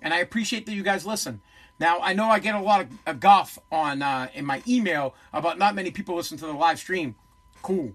And 0.00 0.14
I 0.14 0.18
appreciate 0.18 0.66
that 0.66 0.72
you 0.72 0.82
guys 0.82 1.04
listen. 1.04 1.42
Now 1.80 1.98
I 2.00 2.12
know 2.12 2.26
I 2.26 2.38
get 2.38 2.54
a 2.54 2.60
lot 2.60 2.86
of 3.06 3.20
guff 3.20 3.58
on 3.72 4.02
uh, 4.02 4.28
in 4.34 4.44
my 4.44 4.62
email 4.68 5.14
about 5.32 5.58
not 5.58 5.74
many 5.74 5.90
people 5.90 6.14
listen 6.14 6.36
to 6.38 6.46
the 6.46 6.52
live 6.52 6.78
stream. 6.78 7.14
Cool. 7.62 7.94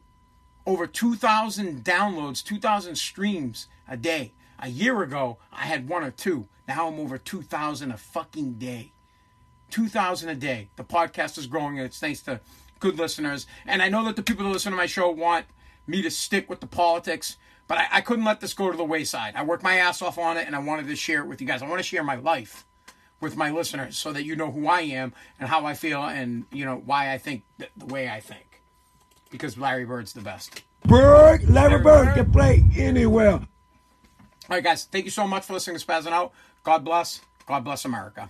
Over 0.65 0.87
2,000 0.87 1.83
downloads, 1.83 2.43
2,000 2.43 2.95
streams 2.95 3.67
a 3.87 3.95
day. 3.95 4.33
A 4.57 4.69
year 4.69 5.03
ago, 5.03 5.37
I 5.53 5.65
had 5.65 5.87
one 5.87 6.03
or 6.03 6.09
two. 6.09 6.47
Now 6.67 6.87
I'm 6.87 6.99
over 6.99 7.19
2,000 7.19 7.91
a 7.91 7.97
fucking 7.97 8.53
day. 8.53 8.93
2,000 9.69 10.29
a 10.29 10.35
day. 10.35 10.69
The 10.75 10.83
podcast 10.83 11.37
is 11.37 11.45
growing, 11.45 11.77
and 11.77 11.85
it's 11.85 11.99
thanks 11.99 12.21
to 12.23 12.39
good 12.79 12.97
listeners. 12.97 13.45
And 13.67 13.83
I 13.83 13.89
know 13.89 14.03
that 14.05 14.15
the 14.15 14.23
people 14.23 14.45
that 14.45 14.51
listen 14.51 14.71
to 14.71 14.77
my 14.77 14.87
show 14.87 15.11
want 15.11 15.45
me 15.85 16.01
to 16.01 16.09
stick 16.09 16.49
with 16.49 16.61
the 16.61 16.67
politics, 16.67 17.37
but 17.67 17.77
I, 17.77 17.87
I 17.91 18.01
couldn't 18.01 18.25
let 18.25 18.39
this 18.39 18.53
go 18.53 18.71
to 18.71 18.77
the 18.77 18.83
wayside. 18.83 19.35
I 19.35 19.43
worked 19.43 19.63
my 19.63 19.75
ass 19.75 20.01
off 20.01 20.17
on 20.17 20.37
it, 20.37 20.47
and 20.47 20.55
I 20.55 20.59
wanted 20.59 20.87
to 20.87 20.95
share 20.95 21.21
it 21.21 21.27
with 21.27 21.41
you 21.41 21.45
guys. 21.45 21.61
I 21.61 21.67
want 21.67 21.79
to 21.79 21.83
share 21.83 22.03
my 22.03 22.15
life 22.15 22.65
with 23.21 23.35
my 23.35 23.49
listeners 23.49 23.97
so 23.97 24.11
that 24.13 24.23
you 24.23 24.35
know 24.35 24.51
who 24.51 24.67
I 24.67 24.81
am 24.81 25.13
and 25.39 25.49
how 25.49 25.65
I 25.65 25.73
feel 25.73 26.03
and, 26.03 26.45
you 26.51 26.65
know, 26.65 26.81
why 26.85 27.11
I 27.13 27.17
think 27.17 27.43
th- 27.59 27.71
the 27.75 27.85
way 27.85 28.09
I 28.09 28.19
think. 28.19 28.61
Because 29.31 29.57
Larry 29.57 29.85
Bird's 29.85 30.13
the 30.13 30.21
best. 30.21 30.63
Bird, 30.85 31.49
Larry 31.49 31.69
Larry 31.71 31.83
Bird 31.83 32.05
Bird. 32.05 32.15
can 32.15 32.31
play 32.31 32.63
anywhere. 32.77 33.33
All 33.33 33.47
right, 34.49 34.63
guys. 34.63 34.85
Thank 34.85 35.05
you 35.05 35.11
so 35.11 35.25
much 35.27 35.45
for 35.45 35.53
listening 35.53 35.79
to 35.79 35.85
Spazzing 35.85 36.11
Out. 36.11 36.31
God 36.63 36.85
bless. 36.85 37.21
God 37.47 37.63
bless 37.63 37.85
America. 37.85 38.29